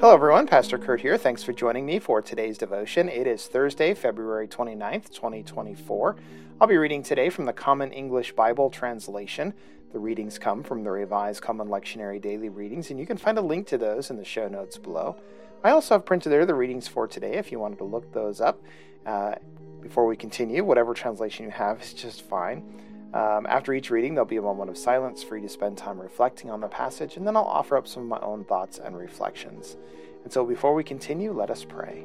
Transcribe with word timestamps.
Hello, 0.00 0.14
everyone. 0.14 0.46
Pastor 0.46 0.78
Curt 0.78 1.02
here. 1.02 1.18
Thanks 1.18 1.42
for 1.42 1.52
joining 1.52 1.84
me 1.84 1.98
for 1.98 2.22
today's 2.22 2.56
devotion. 2.56 3.08
It 3.08 3.26
is 3.26 3.46
Thursday, 3.46 3.92
February 3.92 4.48
29th, 4.48 5.10
2024. 5.12 6.16
I'll 6.60 6.68
be 6.68 6.76
reading 6.76 7.02
today 7.02 7.30
from 7.30 7.44
the 7.44 7.52
Common 7.52 7.92
English 7.92 8.32
Bible 8.32 8.70
Translation. 8.70 9.54
The 9.92 9.98
readings 9.98 10.38
come 10.38 10.62
from 10.62 10.84
the 10.84 10.90
Revised 10.90 11.42
Common 11.42 11.66
Lectionary 11.66 12.22
Daily 12.22 12.48
Readings, 12.48 12.90
and 12.90 13.00
you 13.00 13.06
can 13.06 13.16
find 13.16 13.36
a 13.38 13.42
link 13.42 13.66
to 13.68 13.78
those 13.78 14.08
in 14.10 14.16
the 14.16 14.24
show 14.24 14.46
notes 14.46 14.78
below. 14.78 15.16
I 15.64 15.70
also 15.70 15.96
have 15.96 16.06
printed 16.06 16.30
there 16.30 16.46
the 16.46 16.54
readings 16.54 16.86
for 16.86 17.08
today 17.08 17.34
if 17.34 17.50
you 17.50 17.58
wanted 17.58 17.78
to 17.78 17.84
look 17.84 18.12
those 18.12 18.40
up. 18.40 18.62
Uh, 19.04 19.34
before 19.80 20.06
we 20.06 20.16
continue, 20.16 20.62
whatever 20.62 20.94
translation 20.94 21.44
you 21.44 21.50
have 21.50 21.82
is 21.82 21.92
just 21.92 22.22
fine. 22.22 22.62
Um, 23.12 23.46
after 23.46 23.72
each 23.72 23.90
reading, 23.90 24.14
there'll 24.14 24.26
be 24.28 24.36
a 24.36 24.42
moment 24.42 24.70
of 24.70 24.78
silence 24.78 25.24
for 25.24 25.36
you 25.36 25.42
to 25.42 25.48
spend 25.48 25.76
time 25.76 26.00
reflecting 26.00 26.50
on 26.50 26.60
the 26.60 26.68
passage, 26.68 27.16
and 27.16 27.26
then 27.26 27.36
I'll 27.36 27.42
offer 27.42 27.76
up 27.76 27.88
some 27.88 28.04
of 28.04 28.08
my 28.08 28.20
own 28.24 28.44
thoughts 28.44 28.78
and 28.78 28.96
reflections. 28.96 29.76
And 30.22 30.32
so 30.32 30.44
before 30.44 30.72
we 30.72 30.84
continue, 30.84 31.32
let 31.32 31.50
us 31.50 31.64
pray. 31.64 32.04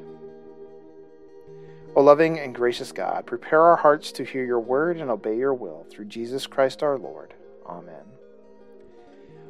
O 1.94 2.02
loving 2.02 2.40
and 2.40 2.52
gracious 2.52 2.90
God, 2.90 3.26
prepare 3.26 3.62
our 3.62 3.76
hearts 3.76 4.10
to 4.12 4.24
hear 4.24 4.44
your 4.44 4.60
word 4.60 4.96
and 4.96 5.08
obey 5.08 5.36
your 5.36 5.54
will 5.54 5.86
through 5.88 6.06
Jesus 6.06 6.48
Christ 6.48 6.82
our 6.82 6.98
Lord. 6.98 7.32
Amen. 7.68 8.04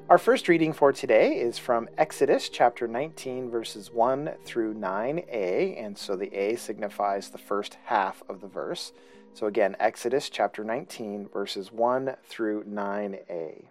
Our 0.09 0.19
first 0.19 0.49
reading 0.49 0.73
for 0.73 0.93
today 0.93 1.39
is 1.39 1.59
from 1.59 1.89
Exodus 1.99 2.49
chapter 2.49 2.87
19, 2.87 3.51
verses 3.51 3.91
1 3.91 4.31
through 4.45 4.75
9a, 4.75 5.85
and 5.85 5.99
so 5.99 6.17
the 6.17 6.33
A 6.35 6.57
signifies 6.57 7.29
the 7.29 7.39
first 7.39 7.77
half 7.87 8.23
of 8.29 8.41
the 8.41 8.47
verse. 8.47 8.93
So 9.35 9.47
again, 9.47 9.77
Exodus 9.79 10.31
chapter 10.31 10.65
19, 10.65 11.29
verses 11.29 11.73
1 11.73 12.17
through 12.25 12.65
9a. 12.65 13.67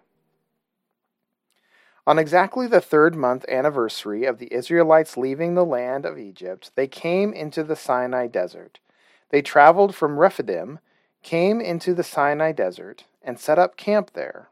On 2.06 2.18
exactly 2.18 2.68
the 2.68 2.80
third 2.80 3.16
month 3.16 3.44
anniversary 3.48 4.26
of 4.26 4.38
the 4.38 4.52
Israelites 4.52 5.16
leaving 5.16 5.54
the 5.54 5.64
land 5.64 6.04
of 6.04 6.18
Egypt, 6.18 6.70
they 6.76 6.86
came 6.86 7.32
into 7.32 7.64
the 7.64 7.74
Sinai 7.74 8.28
desert. 8.28 8.78
They 9.30 9.42
traveled 9.42 9.94
from 9.94 10.20
Rephidim, 10.20 10.78
came 11.24 11.60
into 11.60 11.94
the 11.94 12.04
Sinai 12.04 12.52
desert, 12.52 13.04
and 13.26 13.38
set 13.38 13.58
up 13.58 13.76
camp 13.76 14.12
there. 14.14 14.48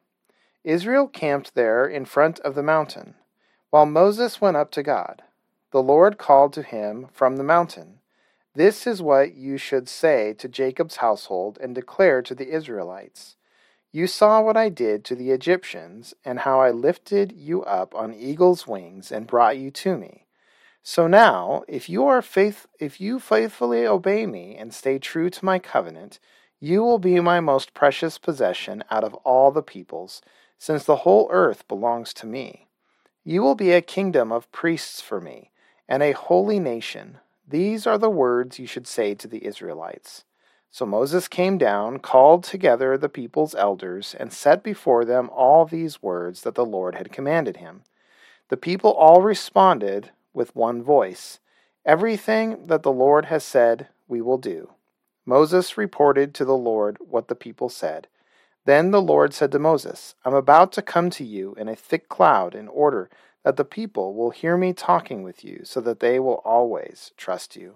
Israel 0.65 1.09
camped 1.09 1.55
there 1.55 1.87
in 1.87 2.05
front 2.05 2.41
of 2.41 2.55
the 2.55 2.63
mountain, 2.63 3.15
while 3.71 3.87
Moses 3.87 4.41
went 4.41 4.57
up 4.57 4.71
to 4.73 4.83
God. 4.83 5.23
The 5.71 5.83
Lord 5.83 6.19
called 6.19 6.53
to 6.55 6.63
him 6.63 7.07
from 7.13 7.37
the 7.37 7.43
mountain. 7.45 8.01
This 8.55 8.87
is 8.87 9.01
what 9.01 9.35
you 9.35 9.57
should 9.57 9.89
say 9.89 10.35
to 10.35 10.49
Jacob's 10.49 10.97
household 10.97 11.59
and 11.61 11.75
declare 11.75 12.21
to 12.23 12.35
the 12.35 12.51
Israelites. 12.51 13.37
You 13.93 14.07
saw 14.07 14.41
what 14.41 14.57
I 14.57 14.69
did 14.69 15.05
to 15.05 15.15
the 15.15 15.31
Egyptians, 15.31 16.15
and 16.25 16.41
how 16.41 16.61
I 16.61 16.71
lifted 16.71 17.33
you 17.33 17.63
up 17.63 17.95
on 17.95 18.13
eagle's 18.13 18.67
wings 18.67 19.13
and 19.13 19.27
brought 19.27 19.57
you 19.57 19.71
to 19.71 19.97
me. 19.97 20.27
So 20.83 21.07
now, 21.07 21.63
if 21.67 21.89
you 21.89 22.07
are 22.07 22.21
faith 22.21 22.67
if 22.79 23.01
you 23.01 23.19
faithfully 23.19 23.87
obey 23.87 24.27
me 24.27 24.57
and 24.57 24.75
stay 24.75 24.99
true 24.99 25.31
to 25.31 25.45
my 25.45 25.59
covenant, 25.59 26.19
you 26.61 26.83
will 26.83 26.99
be 26.99 27.21
my 27.21 27.41
most 27.41 27.75
precious 27.75 28.19
possession 28.19 28.85
out 28.91 29.05
of 29.05 29.15
all 29.25 29.51
the 29.51 29.63
peoples, 29.63 30.23
since 30.59 30.85
the 30.85 30.97
whole 30.97 31.29
earth 31.31 31.67
belongs 31.69 32.15
to 32.15 32.27
me. 32.27 32.69
You 33.25 33.43
will 33.43 33.55
be 33.55 33.73
a 33.73 33.83
kingdom 33.83 34.33
of 34.33 34.51
priests 34.53 35.01
for 35.01 35.21
me, 35.21 35.51
and 35.89 36.03
a 36.03 36.13
holy 36.13 36.59
nation. 36.59 37.19
These 37.47 37.87
are 37.87 37.99
the 37.99 38.11
words 38.11 38.59
you 38.59 38.67
should 38.67 38.87
say 38.87 39.15
to 39.15 39.29
the 39.29 39.45
Israelites. 39.47 40.25
So 40.71 40.85
Moses 40.85 41.29
came 41.29 41.57
down, 41.57 42.01
called 42.01 42.43
together 42.43 42.99
the 42.99 43.09
people's 43.09 43.55
elders, 43.55 44.15
and 44.19 44.33
set 44.33 44.63
before 44.63 45.05
them 45.05 45.31
all 45.31 45.65
these 45.65 46.03
words 46.03 46.43
that 46.43 46.57
the 46.57 46.65
Lord 46.65 46.97
had 46.97 47.13
commanded 47.13 47.59
him. 47.59 47.83
The 48.49 48.57
people 48.57 48.93
all 48.93 49.23
responded 49.23 50.11
with 50.33 50.57
one 50.57 50.83
voice 50.83 51.39
Everything 51.87 52.67
that 52.67 52.83
the 52.83 52.93
Lord 52.93 53.27
has 53.27 53.45
said, 53.45 53.89
we 54.09 54.21
will 54.21 54.39
do. 54.39 54.74
Moses 55.27 55.79
reported 55.79 56.35
to 56.35 56.45
the 56.45 56.57
Lord 56.57 56.99
what 57.01 57.29
the 57.29 57.35
people 57.35 57.69
said. 57.69 58.09
Then 58.67 58.91
the 58.91 59.03
Lord 59.03 59.35
said 59.35 59.53
to 59.53 59.59
Moses, 59.59 60.15
I'm 60.25 60.35
about 60.35 60.73
to 60.73 60.83
come 60.83 61.11
to 61.11 61.25
you 61.25 61.55
in 61.59 61.69
a 61.69 61.77
thick 61.77 62.09
cloud 62.09 62.55
in 62.55 62.69
order 62.69 63.11
that 63.43 63.57
the 63.57 63.65
people 63.65 64.15
will 64.15 64.31
hear 64.31 64.57
me 64.57 64.73
talking 64.73 65.23
with 65.23 65.45
you, 65.45 65.61
so 65.65 65.81
that 65.83 66.01
they 66.01 66.19
will 66.19 66.41
always 66.45 67.13
trust 67.17 67.57
you. 67.57 67.75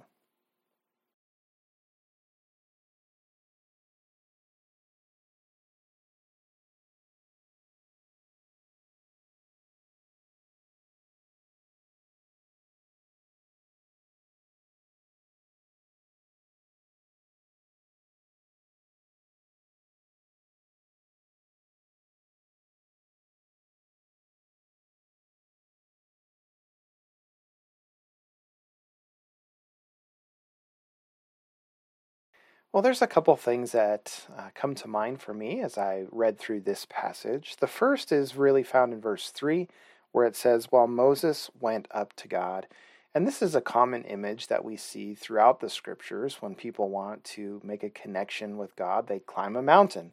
Well, 32.71 32.83
there's 32.83 33.01
a 33.01 33.07
couple 33.07 33.35
things 33.37 33.73
that 33.73 34.27
uh, 34.37 34.51
come 34.55 34.75
to 34.75 34.89
mind 34.89 35.23
for 35.23 35.33
me 35.33 35.63
as 35.63 35.79
I 35.79 36.05
read 36.13 36.39
through 36.39 36.61
this 36.61 36.87
passage. 36.91 37.57
The 37.57 37.67
first 37.67 38.13
is 38.13 38.37
really 38.37 38.63
found 38.63 38.93
in 38.93 39.01
verse 39.01 39.31
3, 39.31 39.69
where 40.13 40.27
it 40.27 40.37
says, 40.37 40.67
While 40.69 40.87
Moses 40.87 41.51
went 41.59 41.89
up 41.91 42.15
to 42.17 42.29
God. 42.29 42.67
And 43.15 43.27
this 43.27 43.41
is 43.41 43.55
a 43.55 43.63
common 43.63 44.05
image 44.05 44.49
that 44.49 44.67
we 44.67 44.77
see 44.77 45.15
throughout 45.15 45.61
the 45.61 45.71
scriptures 45.71 46.37
when 46.41 46.55
people 46.55 46.91
want 46.91 47.25
to 47.25 47.59
make 47.65 47.83
a 47.83 47.89
connection 47.89 48.59
with 48.59 48.77
God, 48.77 49.07
they 49.07 49.19
climb 49.19 49.57
a 49.57 49.63
mountain. 49.63 50.13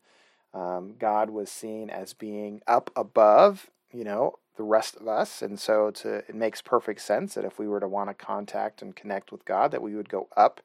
Um, 0.54 0.96
God 0.98 1.32
was 1.32 1.52
seen 1.52 1.90
as 1.90 2.14
being 2.14 2.62
up 2.68 2.90
above, 2.96 3.70
you 3.92 4.06
know, 4.06 4.40
the 4.56 4.64
rest 4.64 4.96
of 4.96 5.10
us. 5.10 5.42
And 5.42 5.60
so 5.60 5.92
to, 5.92 6.20
it 6.20 6.36
makes 6.36 6.62
perfect 6.62 7.02
sense 7.02 7.34
that 7.34 7.44
if 7.44 7.60
we 7.60 7.68
were 7.68 7.82
to 7.82 7.88
want 7.88 8.10
to 8.10 8.14
contact 8.14 8.82
and 8.82 8.96
connect 8.96 9.34
with 9.34 9.44
God, 9.44 9.72
that 9.72 9.82
we 9.82 9.94
would 9.94 10.08
go 10.08 10.30
up 10.38 10.62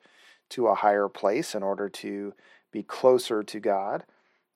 to 0.51 0.69
a 0.69 0.75
higher 0.75 1.09
place 1.09 1.55
in 1.55 1.63
order 1.63 1.89
to 1.89 2.35
be 2.73 2.83
closer 2.83 3.43
to 3.43 3.61
God. 3.61 4.05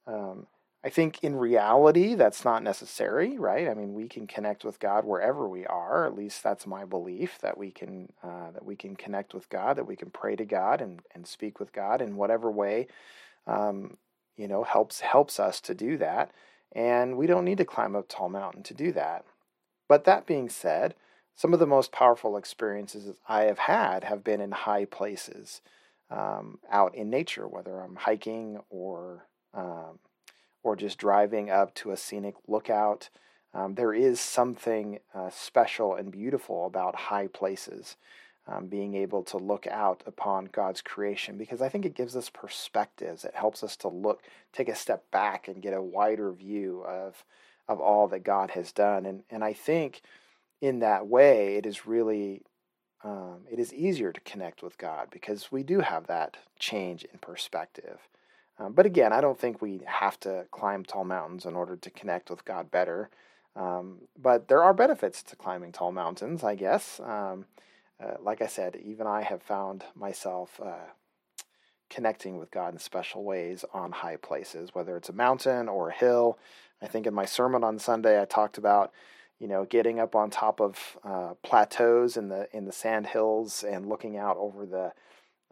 Um, 0.06 0.47
I 0.84 0.91
think 0.91 1.25
in 1.25 1.37
reality 1.37 2.15
that's 2.15 2.44
not 2.44 2.62
necessary, 2.62 3.38
right? 3.38 3.69
I 3.69 3.75
mean, 3.75 3.94
we 3.94 4.06
can 4.06 4.27
connect 4.27 4.65
with 4.65 4.78
God 4.78 5.06
wherever 5.06 5.49
we 5.49 5.65
are. 5.65 6.05
At 6.06 6.15
least 6.15 6.43
that's 6.43 6.66
my 6.66 6.84
belief 6.84 7.38
that 7.41 7.56
we 7.56 7.71
can 7.71 8.12
uh, 8.22 8.50
that 8.53 8.66
we 8.66 8.77
can 8.77 8.94
connect 8.94 9.32
with 9.32 9.49
God, 9.49 9.77
that 9.77 9.87
we 9.87 9.97
can 9.97 10.10
pray 10.10 10.37
to 10.37 10.44
God 10.44 10.82
and, 10.82 11.00
and 11.15 11.27
speak 11.27 11.59
with 11.59 11.72
God 11.72 12.03
in 12.03 12.16
whatever 12.16 12.50
way, 12.50 12.87
um, 13.47 13.97
you 14.37 14.47
know, 14.47 14.62
helps 14.62 15.00
helps 15.00 15.41
us 15.41 15.59
to 15.62 15.75
do 15.75 15.97
that. 15.97 16.32
And 16.72 17.16
we 17.16 17.26
don't 17.26 17.47
need 17.47 17.59
to 17.59 17.65
climb 17.65 17.94
a 17.94 18.03
tall 18.03 18.28
mountain 18.28 18.62
to 18.65 18.75
do 18.75 18.93
that. 18.93 19.25
But 19.88 20.05
that 20.05 20.26
being 20.26 20.50
said, 20.50 20.94
some 21.34 21.55
of 21.55 21.61
the 21.61 21.66
most 21.66 21.93
powerful 21.93 22.37
experiences 22.37 23.16
I 23.26 23.44
have 23.44 23.61
had 23.61 24.05
have 24.05 24.22
been 24.22 24.43
in 24.43 24.53
high 24.53 24.84
places 24.84 25.62
um, 26.15 26.59
out 26.71 26.95
in 26.95 27.11
nature, 27.11 27.49
whether 27.49 27.81
I'm 27.81 27.97
hiking 27.97 28.61
or 28.71 29.27
um, 29.53 29.99
or 30.63 30.77
just 30.77 30.99
driving 30.99 31.51
up 31.51 31.75
to 31.75 31.91
a 31.91 31.97
scenic 31.97 32.35
lookout. 32.47 33.11
Um, 33.53 33.75
there 33.75 33.93
is 33.93 34.19
something 34.19 34.99
uh, 35.15 35.31
special 35.31 35.95
and 35.95 36.11
beautiful 36.11 36.67
about 36.67 36.97
high 36.97 37.29
places, 37.29 37.97
um, 38.49 38.67
being 38.67 38.94
able 38.94 39.23
to 39.25 39.37
look 39.37 39.67
out 39.67 40.03
upon 40.06 40.47
God's 40.47 40.83
creation, 40.83 41.37
because 41.37 41.62
I 41.62 41.69
think 41.69 41.85
it 41.85 41.94
gives 41.94 42.17
us 42.17 42.31
perspectives. 42.31 43.25
It 43.25 43.35
helps 43.35 43.62
us 43.62 43.77
to 43.79 43.88
look, 43.88 44.23
take 44.53 44.69
a 44.69 44.75
step 44.75 45.11
back, 45.11 45.49
and 45.49 45.62
get 45.62 45.75
a 45.75 45.83
wider 45.83 46.33
view 46.33 46.85
of 46.87 47.25
of 47.67 47.81
all 47.81 48.09
that 48.09 48.25
God 48.25 48.50
has 48.50 48.73
done. 48.73 49.05
And 49.06 49.25
and 49.31 49.43
I 49.43 49.53
think 49.53 50.03
in 50.61 50.79
that 50.81 51.06
way, 51.06 51.56
it 51.56 51.67
is 51.67 51.87
really 51.87 52.43
um, 53.05 53.41
it 53.51 53.59
is 53.59 53.73
easier 53.75 54.12
to 54.12 54.21
connect 54.21 54.62
with 54.62 54.79
God 54.79 55.09
because 55.11 55.53
we 55.53 55.62
do 55.62 55.81
have 55.81 56.06
that 56.06 56.39
change 56.59 57.05
in 57.05 57.19
perspective. 57.19 57.99
Um, 58.59 58.73
but 58.73 58.87
again, 58.87 59.12
I 59.12 59.21
don't 59.21 59.39
think 59.39 59.61
we 59.61 59.83
have 59.85 60.19
to 60.21 60.47
climb 60.51 60.85
tall 60.85 61.05
mountains 61.05 61.45
in 61.45 61.55
order 61.55 61.77
to 61.77 61.91
connect 61.91 62.31
with 62.31 62.45
God 62.45 62.71
better. 62.71 63.11
Um, 63.56 64.03
but 64.21 64.49
there 64.49 64.62
are 64.62 64.73
benefits 64.73 65.23
to 65.25 65.37
climbing 65.37 65.73
tall 65.73 65.93
mountains, 65.93 66.43
I 66.43 66.55
guess. 66.55 66.99
Um, 67.01 67.45
uh, 68.03 68.15
like 68.21 68.41
I 68.41 68.47
said, 68.47 68.77
even 68.83 69.07
I 69.07 69.23
have 69.23 69.43
found 69.43 69.85
myself 69.95 70.59
uh, 70.65 70.91
connecting 71.91 72.39
with 72.39 72.50
God 72.50 72.73
in 72.73 72.79
special 72.79 73.23
ways 73.23 73.65
on 73.73 73.93
high 73.93 74.17
places, 74.17 74.71
whether 74.73 74.97
it's 74.97 75.09
a 75.09 75.12
mountain 75.12 75.69
or 75.69 75.91
a 75.91 75.95
hill. 75.95 76.39
I 76.81 76.87
think 76.87 77.07
in 77.07 77.15
my 77.15 77.25
sermon 77.25 77.62
on 77.62 77.79
Sunday, 77.79 78.21
I 78.21 78.25
talked 78.25 78.59
about 78.59 78.93
you 79.39 79.49
know, 79.49 79.65
getting 79.65 79.99
up 79.99 80.15
on 80.15 80.31
top 80.31 80.61
of 80.61 80.99
uh, 81.05 81.35
plateaus 81.43 82.17
in 82.17 82.29
the 82.29 82.49
in 82.57 82.65
the 82.65 82.73
sand 82.73 83.07
hills 83.07 83.65
and 83.65 83.89
looking 83.89 84.17
out 84.17 84.37
over 84.37 84.65
the 84.67 84.93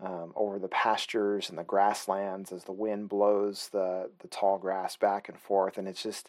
um, 0.05 0.33
over 0.35 0.59
the 0.59 0.69
pastures 0.69 1.49
and 1.49 1.59
the 1.59 1.65
grasslands 1.65 2.53
as 2.53 2.65
the 2.65 2.73
wind 2.73 3.09
blows 3.09 3.69
the 3.73 4.11
the 4.21 4.29
tall 4.29 4.59
grass 4.59 4.97
back 4.97 5.29
and 5.29 5.39
forth, 5.39 5.79
and 5.79 5.89
it's 5.89 6.03
just 6.03 6.29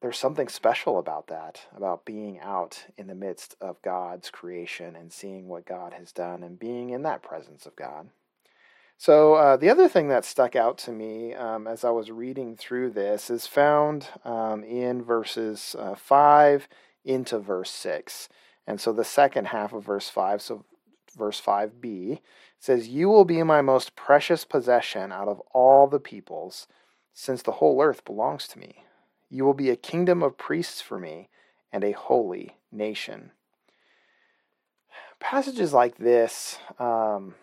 there's 0.00 0.18
something 0.18 0.48
special 0.48 0.98
about 0.98 1.26
that, 1.26 1.66
about 1.76 2.06
being 2.06 2.40
out 2.40 2.86
in 2.96 3.06
the 3.06 3.14
midst 3.14 3.54
of 3.60 3.82
God's 3.82 4.30
creation 4.30 4.96
and 4.96 5.12
seeing 5.12 5.46
what 5.46 5.66
God 5.66 5.92
has 5.92 6.10
done 6.10 6.42
and 6.42 6.58
being 6.58 6.90
in 6.90 7.02
that 7.02 7.22
presence 7.22 7.66
of 7.66 7.76
God. 7.76 8.08
So, 9.00 9.32
uh, 9.32 9.56
the 9.56 9.70
other 9.70 9.88
thing 9.88 10.08
that 10.08 10.26
stuck 10.26 10.54
out 10.54 10.76
to 10.80 10.92
me 10.92 11.32
um, 11.32 11.66
as 11.66 11.84
I 11.84 11.90
was 11.90 12.10
reading 12.10 12.54
through 12.54 12.90
this 12.90 13.30
is 13.30 13.46
found 13.46 14.08
um, 14.26 14.62
in 14.62 15.02
verses 15.02 15.74
uh, 15.78 15.94
5 15.94 16.68
into 17.06 17.38
verse 17.38 17.70
6. 17.70 18.28
And 18.66 18.78
so, 18.78 18.92
the 18.92 19.02
second 19.02 19.46
half 19.46 19.72
of 19.72 19.86
verse 19.86 20.10
5, 20.10 20.42
so 20.42 20.66
verse 21.16 21.40
5b, 21.40 22.20
says, 22.58 22.88
You 22.88 23.08
will 23.08 23.24
be 23.24 23.42
my 23.42 23.62
most 23.62 23.96
precious 23.96 24.44
possession 24.44 25.12
out 25.12 25.28
of 25.28 25.40
all 25.54 25.86
the 25.86 25.98
peoples, 25.98 26.66
since 27.14 27.40
the 27.40 27.52
whole 27.52 27.80
earth 27.80 28.04
belongs 28.04 28.46
to 28.48 28.58
me. 28.58 28.84
You 29.30 29.46
will 29.46 29.54
be 29.54 29.70
a 29.70 29.76
kingdom 29.76 30.22
of 30.22 30.36
priests 30.36 30.82
for 30.82 30.98
me 30.98 31.30
and 31.72 31.82
a 31.82 31.92
holy 31.92 32.58
nation. 32.70 33.30
Passages 35.20 35.72
like 35.72 35.96
this. 35.96 36.58
Um, 36.78 37.34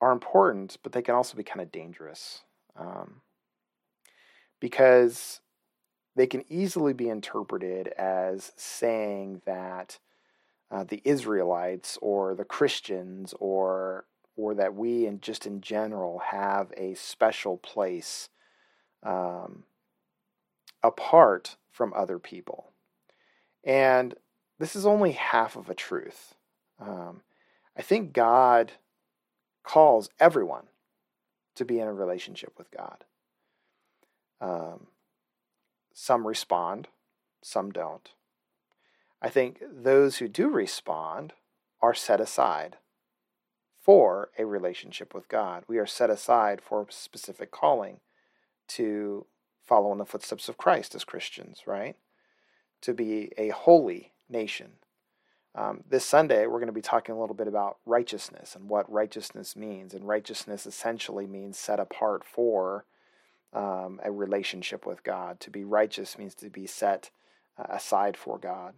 are 0.00 0.12
important, 0.12 0.76
but 0.82 0.92
they 0.92 1.02
can 1.02 1.14
also 1.14 1.36
be 1.36 1.42
kind 1.42 1.60
of 1.60 1.72
dangerous 1.72 2.42
um, 2.76 3.20
because 4.60 5.40
they 6.14 6.26
can 6.26 6.44
easily 6.48 6.92
be 6.92 7.08
interpreted 7.08 7.88
as 7.88 8.52
saying 8.56 9.42
that 9.46 9.98
uh, 10.70 10.84
the 10.84 11.00
Israelites 11.04 11.98
or 12.02 12.34
the 12.34 12.44
Christians 12.44 13.34
or 13.40 14.04
or 14.36 14.54
that 14.54 14.74
we 14.74 15.04
and 15.04 15.20
just 15.20 15.46
in 15.46 15.60
general 15.60 16.20
have 16.30 16.72
a 16.76 16.94
special 16.94 17.56
place 17.56 18.28
um, 19.02 19.64
apart 20.82 21.56
from 21.72 21.92
other 21.94 22.20
people. 22.20 22.70
And 23.64 24.14
this 24.60 24.76
is 24.76 24.86
only 24.86 25.12
half 25.12 25.56
of 25.56 25.68
a 25.68 25.74
truth. 25.74 26.34
Um, 26.80 27.22
I 27.76 27.82
think 27.82 28.12
God 28.12 28.72
calls 29.68 30.08
everyone 30.18 30.64
to 31.54 31.62
be 31.62 31.78
in 31.78 31.86
a 31.86 31.92
relationship 31.92 32.54
with 32.56 32.70
God. 32.70 33.04
Um, 34.40 34.86
some 35.92 36.26
respond, 36.26 36.88
some 37.42 37.70
don't. 37.70 38.08
I 39.20 39.28
think 39.28 39.60
those 39.70 40.16
who 40.16 40.26
do 40.26 40.48
respond 40.48 41.34
are 41.82 41.92
set 41.92 42.18
aside 42.18 42.78
for 43.78 44.30
a 44.38 44.46
relationship 44.46 45.12
with 45.12 45.28
God. 45.28 45.64
We 45.68 45.76
are 45.76 45.86
set 45.86 46.08
aside 46.08 46.62
for 46.62 46.80
a 46.80 46.92
specific 46.92 47.50
calling 47.50 48.00
to 48.68 49.26
follow 49.66 49.92
in 49.92 49.98
the 49.98 50.06
footsteps 50.06 50.48
of 50.48 50.56
Christ 50.56 50.94
as 50.94 51.04
Christians, 51.04 51.64
right? 51.66 51.96
To 52.80 52.94
be 52.94 53.32
a 53.36 53.48
holy 53.50 54.12
nation, 54.30 54.76
um, 55.58 55.82
this 55.90 56.04
Sunday, 56.04 56.46
we're 56.46 56.60
going 56.60 56.68
to 56.68 56.72
be 56.72 56.80
talking 56.80 57.16
a 57.16 57.20
little 57.20 57.34
bit 57.34 57.48
about 57.48 57.78
righteousness 57.84 58.54
and 58.54 58.68
what 58.68 58.90
righteousness 58.90 59.56
means. 59.56 59.92
And 59.92 60.06
righteousness 60.06 60.66
essentially 60.66 61.26
means 61.26 61.58
set 61.58 61.80
apart 61.80 62.22
for 62.24 62.84
um, 63.52 64.00
a 64.04 64.12
relationship 64.12 64.86
with 64.86 65.02
God. 65.02 65.40
To 65.40 65.50
be 65.50 65.64
righteous 65.64 66.16
means 66.16 66.36
to 66.36 66.48
be 66.48 66.68
set 66.68 67.10
uh, 67.58 67.66
aside 67.70 68.16
for 68.16 68.38
God. 68.38 68.74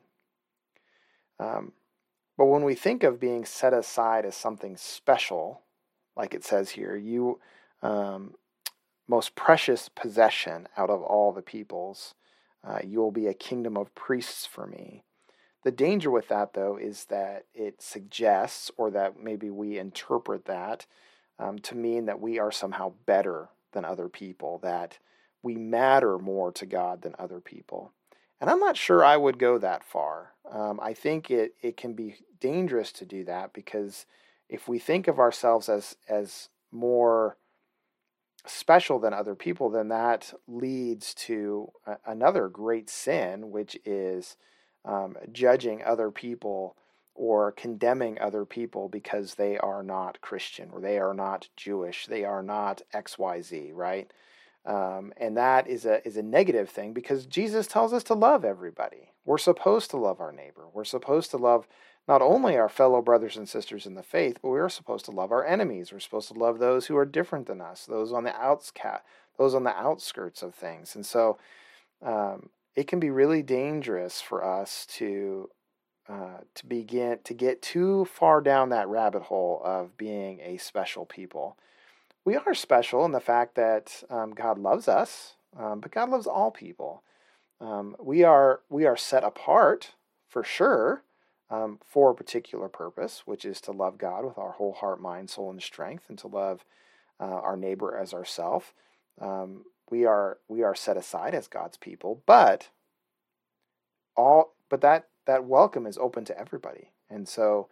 Um, 1.39 1.73
but 2.39 2.47
when 2.47 2.65
we 2.65 2.75
think 2.75 3.03
of 3.03 3.21
being 3.21 3.45
set 3.45 3.75
aside 3.75 4.25
as 4.25 4.35
something 4.35 4.79
special, 4.79 5.61
like 6.17 6.33
it 6.33 6.45
says 6.45 6.71
here, 6.71 6.97
you 6.97 7.41
um, 7.83 8.37
most 9.07 9.35
precious 9.35 9.91
possession 9.91 10.67
out 10.79 10.89
of 10.89 11.03
all 11.03 11.31
the 11.31 11.43
peoples, 11.43 12.15
uh, 12.67 12.79
you 12.83 13.01
will 13.01 13.11
be 13.11 13.27
a 13.27 13.35
kingdom 13.35 13.77
of 13.77 13.95
priests 13.95 14.47
for 14.47 14.67
me. 14.67 15.03
The 15.63 15.71
danger 15.71 16.11
with 16.11 16.29
that, 16.29 16.55
though, 16.55 16.77
is 16.77 17.07
that 17.07 17.45
it 17.55 17.83
suggests, 17.83 18.71
or 18.77 18.91
that 18.93 19.21
maybe 19.23 19.51
we 19.51 19.79
interpret 19.79 20.47
that 20.47 20.87
um, 21.39 21.59
to 21.61 21.75
mean 21.75 22.07
that 22.07 22.21
we 22.21 22.39
are 22.39 22.53
somehow 22.53 22.93
better 23.07 23.49
than 23.73 23.85
other 23.85 24.09
people, 24.09 24.59
that 24.63 24.99
we 25.43 25.57
matter 25.57 26.19
more 26.19 26.53
to 26.53 26.67
God 26.67 27.03
than 27.03 27.15
other 27.19 27.41
people. 27.41 27.93
And 28.41 28.49
I'm 28.49 28.59
not 28.59 28.77
sure 28.77 29.05
I 29.05 29.17
would 29.17 29.39
go 29.39 29.59
that 29.59 29.85
far. 29.85 30.33
Um, 30.51 30.81
I 30.83 30.95
think 30.95 31.31
it, 31.31 31.55
it 31.61 31.77
can 31.77 31.93
be 31.93 32.17
dangerous 32.41 32.91
to 32.93 33.05
do 33.05 33.25
that 33.25 33.53
because 33.53 34.07
if 34.49 34.67
we 34.67 34.79
think 34.79 35.09
of 35.09 35.19
ourselves 35.19 35.69
as, 35.69 35.97
as 36.09 36.49
more 36.73 37.37
special 38.47 38.99
than 38.99 39.13
other 39.13 39.35
people, 39.35 39.69
then 39.69 39.89
that 39.89 40.33
leads 40.49 41.13
to 41.15 41.71
a, 41.87 41.97
another 42.07 42.49
great 42.49 42.89
sin, 42.89 43.51
which 43.51 43.79
is 43.85 44.37
um, 44.85 45.17
judging 45.33 45.83
other 45.85 46.11
people 46.11 46.77
or 47.15 47.53
condemning 47.53 48.19
other 48.19 48.45
people 48.45 48.89
because 48.89 49.35
they 49.35 49.59
are 49.59 49.83
not 49.83 50.21
Christian 50.21 50.71
or 50.73 50.81
they 50.81 50.99
are 50.99 51.15
not 51.15 51.49
Jewish, 51.57 52.07
they 52.07 52.25
are 52.25 52.43
not 52.43 52.83
XYZ, 52.95 53.73
right? 53.75 54.11
Um, 54.67 55.13
and 55.17 55.37
that 55.37 55.69
is 55.69 55.87
a 55.87 56.07
is 56.07 56.17
a 56.17 56.23
negative 56.23 56.69
thing 56.69 56.93
because 56.93 57.25
Jesus 57.27 57.67
tells 57.67 57.93
us 57.93 58.03
to 58.05 58.15
love 58.15 58.45
everybody. 58.45 59.13
We're 59.25 59.39
supposed 59.39 59.91
to 59.91 59.97
love 59.97 60.21
our 60.21 60.33
neighbor. 60.33 60.67
We're 60.73 60.85
supposed 60.85 61.31
to 61.31 61.39
love 61.39 61.67
not 62.07 62.23
only 62.23 62.57
our 62.57 62.69
fellow 62.69 63.01
brothers 63.01 63.37
and 63.37 63.49
sisters 63.49 63.87
in 63.87 63.95
the 63.95 64.03
faith, 64.03 64.39
but 64.43 64.51
we 64.51 64.59
are 64.59 64.69
supposed 64.69 65.05
to 65.07 65.13
love 65.13 65.33
our 65.33 65.45
enemies. 65.45 65.93
We're 65.93 66.01
supposed 66.01 66.29
to 66.29 66.39
love 66.39 66.59
those 66.59 66.87
who 66.87 66.97
are 66.97 67.07
different 67.07 67.47
than 67.47 67.61
us, 67.61 67.87
those 67.87 68.13
on 68.13 68.25
the 68.25 68.31
outscat, 68.31 69.01
those 69.39 69.55
on 69.55 69.65
the 69.65 69.77
outskirts 69.77 70.43
of 70.43 70.55
things. 70.55 70.95
And 70.95 71.07
so, 71.07 71.39
um, 72.03 72.51
it 72.75 72.87
can 72.87 73.01
be 73.01 73.11
really 73.11 73.43
dangerous 73.43 74.21
for 74.21 74.45
us 74.45 74.87
to 74.87 75.51
uh, 76.09 76.39
to 76.55 76.67
begin 76.67 77.19
to 77.23 77.35
get 77.35 77.63
too 77.63 78.05
far 78.05 78.41
down 78.41 78.71
that 78.71 78.89
rabbit 78.89 79.23
hole 79.23 79.61
of 79.65 79.97
being 79.97 80.41
a 80.41 80.57
special 80.57 81.05
people. 81.05 81.57
We 82.25 82.37
are 82.37 82.55
special 82.55 83.05
in 83.05 83.13
the 83.13 83.21
fact 83.21 83.55
that 83.55 84.03
um, 84.11 84.33
God 84.33 84.59
loves 84.59 84.89
us, 84.89 85.37
um, 85.57 85.81
but 85.81 85.93
God 85.93 86.11
loves 86.11 86.27
all 86.27 86.51
people. 86.51 87.05
Um, 87.61 87.95
we 88.01 88.25
are 88.25 88.61
we 88.69 88.87
are 88.87 88.97
set 88.97 89.23
apart 89.23 89.93
for 90.29 90.43
sure 90.43 91.03
um, 91.51 91.79
for 91.87 92.11
a 92.11 92.15
particular 92.15 92.69
purpose, 92.69 93.23
which 93.25 93.45
is 93.45 93.61
to 93.63 93.73
love 93.73 93.99
God 93.99 94.25
with 94.25 94.39
our 94.39 94.53
whole 94.53 94.73
heart, 94.73 95.01
mind, 95.01 95.31
soul, 95.31 95.51
and 95.51 95.63
strength, 95.63 96.05
and 96.09 96.19
to 96.19 96.29
love 96.29 96.65
uh, 97.21 97.25
our 97.25 97.57
neighbor 97.57 97.97
as 97.97 98.15
ourself. 98.15 98.73
Um, 99.21 99.65
we 99.91 100.05
are 100.05 100.39
we 100.49 100.63
are 100.63 100.75
set 100.75 100.97
aside 100.97 101.35
as 101.35 101.49
God's 101.49 101.77
people, 101.77 102.23
but 102.27 102.69
all 104.17 104.55
but 104.69 104.81
that 104.81 105.09
that 105.27 105.45
welcome 105.45 105.87
is 105.87 105.99
open 105.99 106.25
to 106.27 106.39
everybody, 106.39 106.91
and 107.11 107.29
so 107.29 107.69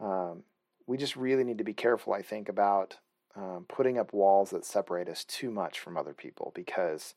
um, 0.00 0.42
we 0.86 0.96
just 0.96 1.16
really 1.16 1.44
need 1.44 1.58
to 1.58 1.64
be 1.64 1.72
careful. 1.72 2.12
I 2.12 2.22
think 2.22 2.48
about 2.48 2.98
um, 3.36 3.66
putting 3.68 3.98
up 3.98 4.12
walls 4.12 4.50
that 4.50 4.64
separate 4.64 5.08
us 5.08 5.24
too 5.24 5.50
much 5.50 5.78
from 5.78 5.96
other 5.96 6.12
people 6.12 6.52
because 6.54 7.14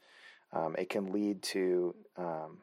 um, 0.51 0.75
it 0.77 0.89
can 0.89 1.11
lead 1.11 1.41
to 1.41 1.95
um, 2.17 2.59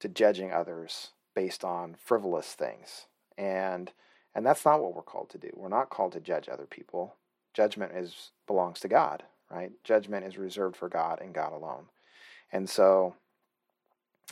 to 0.00 0.08
judging 0.08 0.52
others 0.52 1.12
based 1.34 1.64
on 1.64 1.96
frivolous 1.98 2.52
things, 2.54 3.06
and 3.38 3.92
and 4.34 4.44
that's 4.44 4.64
not 4.64 4.82
what 4.82 4.94
we're 4.94 5.02
called 5.02 5.30
to 5.30 5.38
do. 5.38 5.50
We're 5.54 5.68
not 5.68 5.90
called 5.90 6.12
to 6.12 6.20
judge 6.20 6.48
other 6.48 6.66
people. 6.66 7.14
Judgment 7.52 7.92
is 7.94 8.32
belongs 8.48 8.80
to 8.80 8.88
God 8.88 9.22
right? 9.54 9.72
Judgment 9.84 10.26
is 10.26 10.36
reserved 10.36 10.76
for 10.76 10.88
God 10.88 11.20
and 11.20 11.34
God 11.34 11.52
alone. 11.52 11.84
And 12.52 12.68
so 12.68 13.14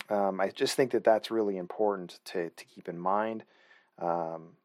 um, 0.08 0.40
I 0.40 0.48
just 0.48 0.74
think 0.74 0.90
that 0.92 1.04
that's 1.04 1.30
really 1.30 1.56
important 1.56 2.18
to, 2.26 2.50
to 2.50 2.64
keep 2.64 2.88
in 2.88 2.98
mind. 2.98 3.44
Um, 4.00 4.56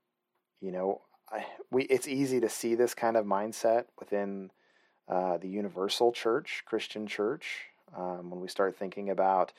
you 0.62 0.72
know, 0.72 1.02
I, 1.32 1.46
we 1.70 1.84
it's 1.84 2.08
easy 2.08 2.40
to 2.40 2.50
see 2.50 2.76
this 2.76 2.94
kind 2.94 3.18
of 3.18 3.26
mindset 3.26 3.86
within 4.00 4.50
uh, 5.08 5.38
the 5.38 5.48
universal 5.48 6.12
church, 6.12 6.64
Christian 6.66 7.06
church, 7.06 7.66
um, 7.96 8.30
when 8.30 8.40
we 8.40 8.48
start 8.48 8.78
thinking 8.78 9.10
about, 9.10 9.54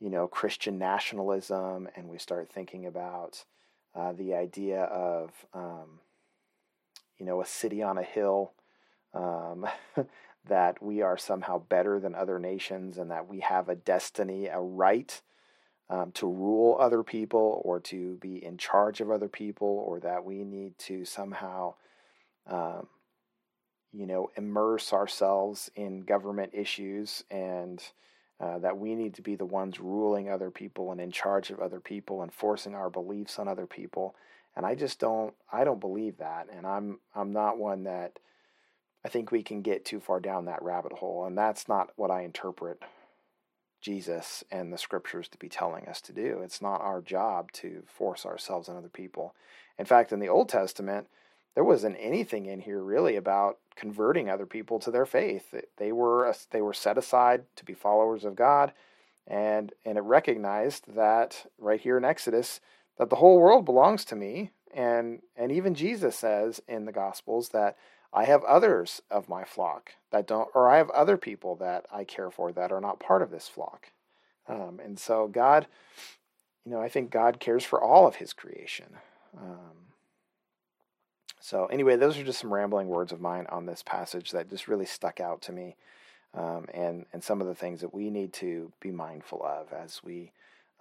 you 0.00 0.10
know, 0.10 0.26
Christian 0.26 0.78
nationalism 0.78 1.88
and 1.96 2.08
we 2.08 2.18
start 2.18 2.50
thinking 2.50 2.86
about 2.86 3.44
uh, 3.94 4.12
the 4.12 4.34
idea 4.34 4.82
of, 4.84 5.30
um, 5.54 6.00
you 7.18 7.26
know, 7.26 7.40
a 7.40 7.46
city 7.46 7.82
on 7.82 7.98
a 7.98 8.02
hill. 8.02 8.52
Um, 9.14 9.66
that 10.48 10.82
we 10.82 11.02
are 11.02 11.16
somehow 11.16 11.58
better 11.58 12.00
than 12.00 12.14
other 12.14 12.38
nations 12.38 12.98
and 12.98 13.10
that 13.10 13.28
we 13.28 13.40
have 13.40 13.68
a 13.68 13.76
destiny, 13.76 14.46
a 14.46 14.60
right 14.60 15.20
um, 15.88 16.10
to 16.12 16.26
rule 16.26 16.76
other 16.80 17.02
people 17.02 17.60
or 17.64 17.78
to 17.78 18.16
be 18.16 18.44
in 18.44 18.56
charge 18.56 19.00
of 19.00 19.10
other 19.10 19.28
people, 19.28 19.84
or 19.86 20.00
that 20.00 20.24
we 20.24 20.42
need 20.42 20.76
to 20.78 21.04
somehow, 21.04 21.74
um, 22.46 22.88
you 23.92 24.06
know, 24.06 24.30
immerse 24.36 24.92
ourselves 24.92 25.70
in 25.76 26.00
government 26.00 26.52
issues 26.54 27.24
and 27.30 27.82
uh, 28.40 28.58
that 28.58 28.78
we 28.78 28.94
need 28.94 29.14
to 29.14 29.22
be 29.22 29.36
the 29.36 29.44
ones 29.44 29.78
ruling 29.78 30.28
other 30.28 30.50
people 30.50 30.90
and 30.90 31.00
in 31.00 31.12
charge 31.12 31.50
of 31.50 31.60
other 31.60 31.78
people 31.78 32.22
and 32.22 32.32
forcing 32.32 32.74
our 32.74 32.90
beliefs 32.90 33.38
on 33.38 33.46
other 33.46 33.66
people. 33.66 34.16
And 34.56 34.66
I 34.66 34.74
just 34.74 34.98
don't 34.98 35.34
I 35.52 35.62
don't 35.64 35.80
believe 35.80 36.18
that. 36.18 36.48
And 36.50 36.66
I'm 36.66 36.98
I'm 37.14 37.32
not 37.32 37.58
one 37.58 37.84
that 37.84 38.18
I 39.04 39.08
think 39.08 39.30
we 39.30 39.42
can 39.42 39.62
get 39.62 39.84
too 39.84 40.00
far 40.00 40.20
down 40.20 40.44
that 40.44 40.62
rabbit 40.62 40.92
hole. 40.92 41.24
And 41.26 41.36
that's 41.36 41.68
not 41.68 41.90
what 41.96 42.10
I 42.10 42.22
interpret 42.22 42.82
Jesus 43.80 44.44
and 44.50 44.72
the 44.72 44.78
scriptures 44.78 45.28
to 45.28 45.38
be 45.38 45.48
telling 45.48 45.86
us 45.86 46.00
to 46.02 46.12
do. 46.12 46.40
It's 46.42 46.62
not 46.62 46.80
our 46.80 47.00
job 47.00 47.50
to 47.52 47.82
force 47.86 48.24
ourselves 48.24 48.68
on 48.68 48.76
other 48.76 48.88
people. 48.88 49.34
In 49.78 49.86
fact, 49.86 50.12
in 50.12 50.20
the 50.20 50.28
Old 50.28 50.48
Testament, 50.48 51.08
there 51.54 51.64
wasn't 51.64 51.96
anything 51.98 52.46
in 52.46 52.60
here 52.60 52.82
really 52.82 53.16
about 53.16 53.58
converting 53.74 54.30
other 54.30 54.46
people 54.46 54.78
to 54.78 54.90
their 54.90 55.04
faith. 55.04 55.54
They 55.76 55.92
were 55.92 56.32
they 56.50 56.62
were 56.62 56.72
set 56.72 56.96
aside 56.96 57.44
to 57.56 57.64
be 57.64 57.74
followers 57.74 58.24
of 58.24 58.36
God, 58.36 58.72
and 59.26 59.72
and 59.84 59.98
it 59.98 60.02
recognized 60.02 60.94
that 60.94 61.46
right 61.58 61.80
here 61.80 61.98
in 61.98 62.04
Exodus 62.04 62.60
that 62.98 63.10
the 63.10 63.16
whole 63.16 63.38
world 63.38 63.64
belongs 63.64 64.04
to 64.06 64.16
me, 64.16 64.52
and 64.72 65.20
and 65.36 65.52
even 65.52 65.74
Jesus 65.74 66.16
says 66.16 66.62
in 66.68 66.86
the 66.86 66.92
Gospels 66.92 67.50
that 67.50 67.76
I 68.12 68.24
have 68.24 68.44
others 68.44 69.00
of 69.10 69.28
my 69.28 69.44
flock 69.44 69.92
that 70.10 70.26
don't, 70.26 70.48
or 70.54 70.68
I 70.68 70.76
have 70.76 70.90
other 70.90 71.16
people 71.16 71.56
that 71.56 71.86
I 71.92 72.04
care 72.04 72.30
for 72.30 72.52
that 72.52 72.70
are 72.70 72.80
not 72.80 73.00
part 73.00 73.22
of 73.22 73.30
this 73.30 73.48
flock, 73.48 73.92
um, 74.46 74.80
and 74.82 74.98
so 74.98 75.28
God, 75.28 75.66
you 76.64 76.72
know, 76.72 76.80
I 76.80 76.88
think 76.88 77.10
God 77.10 77.40
cares 77.40 77.64
for 77.64 77.82
all 77.82 78.06
of 78.06 78.16
His 78.16 78.32
creation. 78.32 78.96
Um, 79.36 79.82
so, 81.40 81.66
anyway, 81.66 81.96
those 81.96 82.16
are 82.18 82.24
just 82.24 82.38
some 82.38 82.54
rambling 82.54 82.86
words 82.86 83.10
of 83.10 83.20
mine 83.20 83.46
on 83.48 83.66
this 83.66 83.82
passage 83.82 84.30
that 84.30 84.48
just 84.48 84.68
really 84.68 84.86
stuck 84.86 85.18
out 85.18 85.42
to 85.42 85.52
me, 85.52 85.74
um, 86.34 86.66
and 86.72 87.06
and 87.12 87.24
some 87.24 87.40
of 87.40 87.46
the 87.46 87.54
things 87.54 87.80
that 87.80 87.92
we 87.92 88.10
need 88.10 88.32
to 88.34 88.72
be 88.80 88.92
mindful 88.92 89.42
of 89.44 89.72
as 89.72 90.02
we 90.04 90.30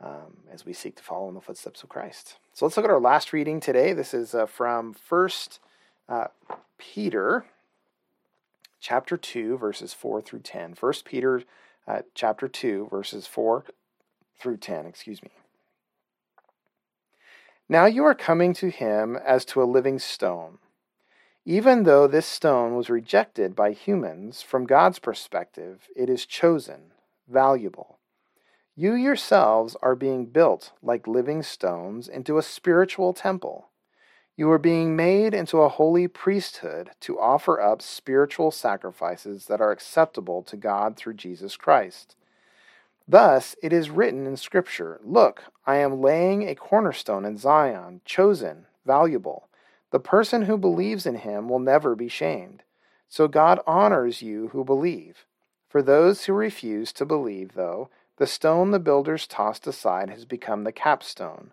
um, 0.02 0.38
as 0.52 0.66
we 0.66 0.74
seek 0.74 0.96
to 0.98 1.04
follow 1.04 1.30
in 1.30 1.34
the 1.34 1.42
footsteps 1.42 1.82
of 1.82 1.90
Christ. 1.90 2.38
So, 2.54 2.66
let's 2.66 2.78
look 2.78 2.86
at 2.86 2.92
our 2.92 3.00
last 3.00 3.34
reading 3.34 3.60
today. 3.60 3.94
This 3.94 4.14
is 4.14 4.36
uh, 4.36 4.46
from 4.46 4.94
First 4.94 5.60
uh, 6.12 6.27
Peter, 6.77 7.46
chapter 8.82 9.15
two, 9.15 9.58
verses 9.58 9.94
four 9.94 10.22
through 10.22 10.39
ten. 10.41 10.74
First 10.74 11.06
Peter, 11.06 11.44
uh, 11.88 12.01
chapter 12.13 12.50
two, 12.50 12.88
verses 12.91 13.25
four 13.25 13.63
through 14.38 14.58
ten. 14.58 14.86
Excuse 14.86 15.24
me. 15.24 15.30
Now 17.70 17.86
you 17.86 18.03
are 18.03 18.13
coming 18.13 18.53
to 18.56 18.70
him 18.70 19.15
as 19.15 19.46
to 19.46 19.63
a 19.63 19.63
living 19.63 20.00
stone. 20.00 20.58
Even 21.46 21.84
though 21.84 22.06
this 22.08 22.25
stone 22.25 22.75
was 22.75 22.89
rejected 22.89 23.56
by 23.56 23.72
humans, 23.72 24.41
from 24.41 24.65
God's 24.65 25.00
perspective, 25.00 25.88
it 25.96 26.10
is 26.10 26.25
chosen, 26.25 26.91
valuable. 27.27 28.00
You 28.75 28.94
yourselves 28.94 29.77
are 29.82 29.96
being 29.96 30.25
built 30.25 30.74
like 30.84 31.08
living 31.08 31.41
stones 31.41 32.10
into 32.10 32.38
a 32.38 32.44
spiritual 32.44 33.13
temple. 33.13 33.70
You 34.38 34.50
are 34.52 34.58
being 34.58 34.96
made 34.96 35.34
into 35.34 35.62
a 35.62 35.70
holy 35.70 36.08
priesthood 36.08 36.92
to 37.02 37.20
offer 37.20 37.60
up 37.60 37.82
spiritual 37.82 38.50
sacrifices 38.52 39.48
that 39.48 39.60
are 39.60 39.72
acceptable 39.72 40.42
to 40.44 40.56
God 40.56 40.96
through 40.96 41.16
Jesus 41.16 41.58
Christ. 41.58 42.16
Thus 43.08 43.56
it 43.62 43.74
is 43.74 43.90
written 43.90 44.26
in 44.26 44.38
Scripture 44.38 45.00
Look, 45.04 45.44
I 45.66 45.78
am 45.78 46.02
laying 46.02 46.48
a 46.48 46.56
cornerstone 46.56 47.26
in 47.26 47.38
Zion, 47.38 48.02
chosen, 48.06 48.68
valuable. 48.86 49.50
The 49.92 50.00
person 50.00 50.44
who 50.44 50.58
believes 50.58 51.06
in 51.06 51.16
him 51.16 51.50
will 51.50 51.60
never 51.60 51.96
be 51.96 52.08
shamed. 52.08 52.64
So 53.10 53.28
God 53.28 53.60
honors 53.68 54.22
you 54.22 54.48
who 54.50 54.64
believe. 54.64 55.26
For 55.68 55.82
those 55.82 56.26
who 56.26 56.34
refuse 56.34 56.94
to 56.94 57.06
believe, 57.06 57.54
though, 57.54 57.90
the 58.18 58.28
stone 58.28 58.72
the 58.72 58.80
builders 58.80 59.28
tossed 59.28 59.68
aside 59.68 60.10
has 60.10 60.24
become 60.24 60.64
the 60.64 60.72
capstone. 60.72 61.52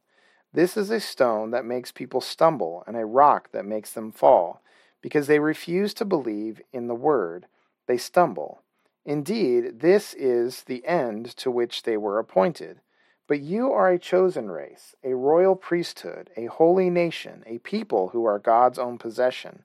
This 0.58 0.76
is 0.76 0.90
a 0.90 0.98
stone 0.98 1.52
that 1.52 1.64
makes 1.64 1.92
people 1.92 2.20
stumble 2.20 2.82
and 2.88 2.96
a 2.96 3.06
rock 3.06 3.52
that 3.52 3.64
makes 3.64 3.92
them 3.92 4.10
fall. 4.10 4.60
Because 5.00 5.28
they 5.28 5.38
refuse 5.38 5.94
to 5.94 6.04
believe 6.04 6.60
in 6.72 6.88
the 6.88 6.96
word, 6.96 7.46
they 7.86 7.96
stumble. 7.96 8.62
Indeed, 9.04 9.78
this 9.78 10.14
is 10.14 10.64
the 10.64 10.84
end 10.84 11.26
to 11.36 11.48
which 11.48 11.84
they 11.84 11.96
were 11.96 12.18
appointed. 12.18 12.80
But 13.28 13.38
you 13.38 13.70
are 13.70 13.88
a 13.88 14.00
chosen 14.00 14.50
race, 14.50 14.96
a 15.04 15.14
royal 15.14 15.54
priesthood, 15.54 16.30
a 16.36 16.46
holy 16.46 16.90
nation, 16.90 17.44
a 17.46 17.58
people 17.58 18.08
who 18.08 18.24
are 18.24 18.40
God's 18.40 18.80
own 18.80 18.98
possession. 18.98 19.62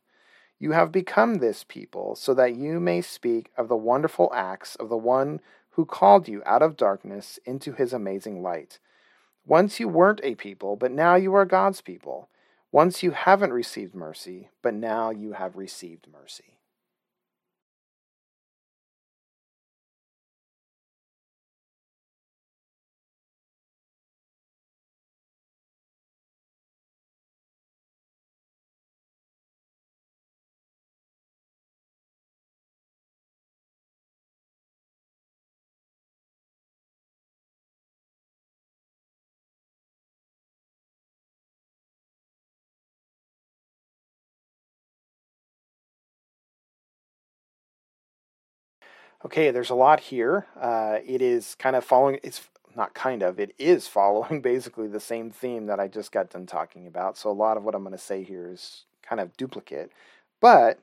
You 0.59 0.73
have 0.73 0.91
become 0.91 1.39
this 1.39 1.65
people 1.67 2.15
so 2.15 2.35
that 2.35 2.55
you 2.55 2.79
may 2.79 3.01
speak 3.01 3.49
of 3.57 3.67
the 3.67 3.75
wonderful 3.75 4.31
acts 4.35 4.75
of 4.75 4.89
the 4.89 4.97
one 4.97 5.41
who 5.71 5.85
called 5.85 6.27
you 6.27 6.43
out 6.45 6.61
of 6.61 6.77
darkness 6.77 7.39
into 7.45 7.71
his 7.73 7.93
amazing 7.93 8.43
light. 8.43 8.77
Once 9.45 9.79
you 9.79 9.87
weren't 9.87 10.21
a 10.23 10.35
people, 10.35 10.75
but 10.75 10.91
now 10.91 11.15
you 11.15 11.33
are 11.33 11.45
God's 11.45 11.81
people. 11.81 12.29
Once 12.71 13.03
you 13.03 13.11
haven't 13.11 13.51
received 13.53 13.93
mercy, 13.93 14.49
but 14.61 14.73
now 14.73 15.09
you 15.09 15.33
have 15.33 15.57
received 15.57 16.07
mercy. 16.11 16.57
Okay, 49.25 49.51
there's 49.51 49.69
a 49.69 49.75
lot 49.75 50.01
here. 50.01 50.47
Uh, 50.59 50.97
it 51.05 51.21
is 51.21 51.55
kind 51.55 51.77
of 51.77 51.85
following, 51.85 52.19
it's 52.23 52.49
not 52.75 52.93
kind 52.93 53.23
of, 53.23 53.39
it 53.39 53.55
is 53.57 53.87
following 53.87 54.41
basically 54.43 54.87
the 54.87 54.99
same 54.99 55.31
theme 55.31 55.67
that 55.67 55.79
I 55.79 55.87
just 55.87 56.11
got 56.11 56.31
done 56.31 56.45
talking 56.45 56.87
about. 56.87 57.17
So 57.17 57.29
a 57.29 57.31
lot 57.31 57.55
of 57.55 57.63
what 57.63 57.73
I'm 57.73 57.83
going 57.83 57.95
to 57.95 58.01
say 58.01 58.23
here 58.23 58.49
is 58.51 58.83
kind 59.01 59.21
of 59.21 59.35
duplicate. 59.37 59.91
But 60.41 60.79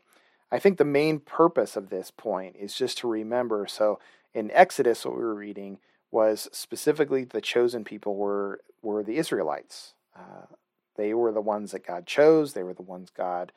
I 0.50 0.59
think 0.59 0.78
the 0.78 0.87
main 0.87 1.20
purpose 1.20 1.76
of 1.76 1.90
this 1.90 2.11
point 2.11 2.56
is 2.59 2.75
just 2.75 2.97
to 2.99 3.09
remember. 3.09 3.66
So 3.68 3.99
in 4.32 4.50
Exodus, 4.52 5.04
what 5.04 5.16
we 5.16 5.23
were 5.23 5.35
reading 5.35 5.78
was 6.11 6.49
specifically 6.50 7.25
the 7.25 7.42
chosen 7.42 7.85
people 7.85 8.16
were, 8.16 8.62
were 8.80 9.02
the 9.02 9.18
Israelites. 9.18 9.92
Uh, 10.16 10.47
they 10.97 11.12
were 11.12 11.30
the 11.30 11.42
ones 11.42 11.73
that 11.73 11.87
God 11.87 12.06
chose, 12.06 12.54
they 12.54 12.62
were 12.62 12.75
the 12.75 12.82
ones 12.82 13.11
God, 13.14 13.52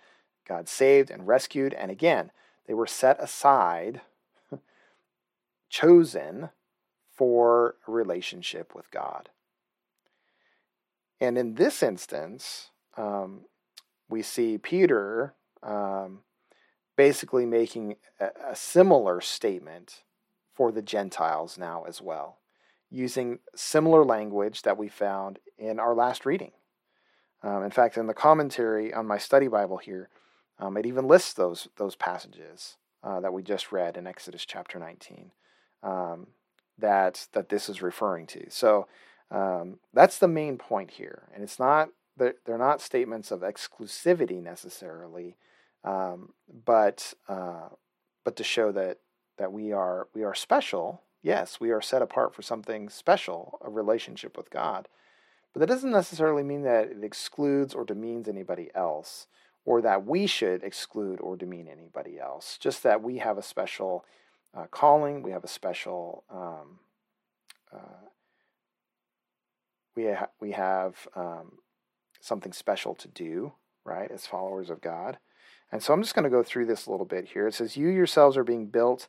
God 0.45 0.67
saved 0.67 1.09
and 1.09 1.25
rescued. 1.25 1.73
And 1.73 1.89
again, 1.89 2.31
they 2.67 2.73
were 2.73 2.85
set 2.85 3.21
aside 3.23 4.01
chosen 5.73 6.49
for 7.11 7.75
a 7.87 7.91
relationship 7.91 8.75
with 8.75 8.91
God. 8.91 9.29
And 11.19 11.35
in 11.35 11.55
this 11.55 11.81
instance, 11.81 12.69
um, 12.95 13.45
we 14.07 14.21
see 14.21 14.59
Peter 14.59 15.33
um, 15.63 16.19
basically 16.95 17.47
making 17.47 17.95
a, 18.19 18.29
a 18.51 18.55
similar 18.55 19.19
statement 19.19 20.03
for 20.53 20.71
the 20.71 20.83
Gentiles 20.83 21.57
now 21.57 21.85
as 21.87 21.99
well, 21.99 22.37
using 22.91 23.39
similar 23.55 24.05
language 24.05 24.61
that 24.61 24.77
we 24.77 24.87
found 24.89 25.39
in 25.57 25.79
our 25.79 25.95
last 25.95 26.23
reading. 26.23 26.51
Um, 27.41 27.63
in 27.63 27.71
fact, 27.71 27.97
in 27.97 28.05
the 28.05 28.13
commentary 28.13 28.93
on 28.93 29.07
my 29.07 29.17
study 29.17 29.47
Bible 29.47 29.77
here, 29.77 30.09
um, 30.59 30.77
it 30.77 30.85
even 30.85 31.07
lists 31.07 31.33
those 31.33 31.67
those 31.77 31.95
passages 31.95 32.77
uh, 33.03 33.19
that 33.21 33.33
we 33.33 33.41
just 33.41 33.71
read 33.71 33.97
in 33.97 34.05
Exodus 34.05 34.45
chapter 34.45 34.77
19 34.77 35.31
um, 35.83 36.27
that 36.77 37.27
that 37.33 37.49
this 37.49 37.69
is 37.69 37.81
referring 37.81 38.25
to. 38.27 38.49
So 38.49 38.87
um, 39.29 39.79
that's 39.93 40.17
the 40.19 40.27
main 40.27 40.57
point 40.57 40.91
here, 40.91 41.29
and 41.33 41.43
it's 41.43 41.59
not 41.59 41.89
they're, 42.17 42.35
they're 42.45 42.57
not 42.57 42.81
statements 42.81 43.31
of 43.31 43.41
exclusivity 43.41 44.41
necessarily, 44.41 45.35
um, 45.83 46.33
but 46.65 47.13
uh, 47.27 47.69
but 48.23 48.35
to 48.37 48.43
show 48.43 48.71
that 48.71 48.99
that 49.37 49.51
we 49.51 49.71
are 49.71 50.07
we 50.13 50.23
are 50.23 50.35
special. 50.35 51.01
Yes, 51.21 51.59
we 51.59 51.71
are 51.71 51.81
set 51.81 52.01
apart 52.01 52.35
for 52.35 52.41
something 52.41 52.89
special, 52.89 53.57
a 53.63 53.69
relationship 53.69 54.35
with 54.35 54.49
God. 54.49 54.89
But 55.53 55.61
that 55.61 55.69
doesn't 55.69 55.91
necessarily 55.91 56.43
mean 56.43 56.63
that 56.63 56.91
it 56.91 57.03
excludes 57.03 57.73
or 57.73 57.85
demeans 57.85 58.27
anybody 58.27 58.69
else, 58.75 59.27
or 59.63 59.81
that 59.81 60.05
we 60.05 60.27
should 60.27 60.63
exclude 60.63 61.21
or 61.21 61.37
demean 61.37 61.67
anybody 61.67 62.19
else. 62.19 62.57
Just 62.59 62.83
that 62.83 63.01
we 63.01 63.19
have 63.19 63.37
a 63.37 63.43
special 63.43 64.03
uh, 64.55 64.65
calling. 64.71 65.23
We 65.23 65.31
have 65.31 65.43
a 65.43 65.47
special. 65.47 66.23
Um, 66.29 66.79
uh, 67.73 68.07
we 69.95 70.05
ha- 70.05 70.29
we 70.39 70.51
have 70.51 71.07
um, 71.15 71.59
something 72.21 72.53
special 72.53 72.95
to 72.95 73.07
do, 73.07 73.53
right, 73.85 74.09
as 74.11 74.25
followers 74.25 74.69
of 74.69 74.81
God. 74.81 75.17
And 75.71 75.81
so 75.81 75.93
I'm 75.93 76.01
just 76.01 76.15
going 76.15 76.23
to 76.23 76.29
go 76.29 76.43
through 76.43 76.67
this 76.67 76.85
a 76.85 76.91
little 76.91 77.05
bit 77.05 77.29
here. 77.29 77.47
It 77.47 77.55
says, 77.55 77.77
"You 77.77 77.89
yourselves 77.89 78.37
are 78.37 78.43
being 78.43 78.67
built 78.67 79.07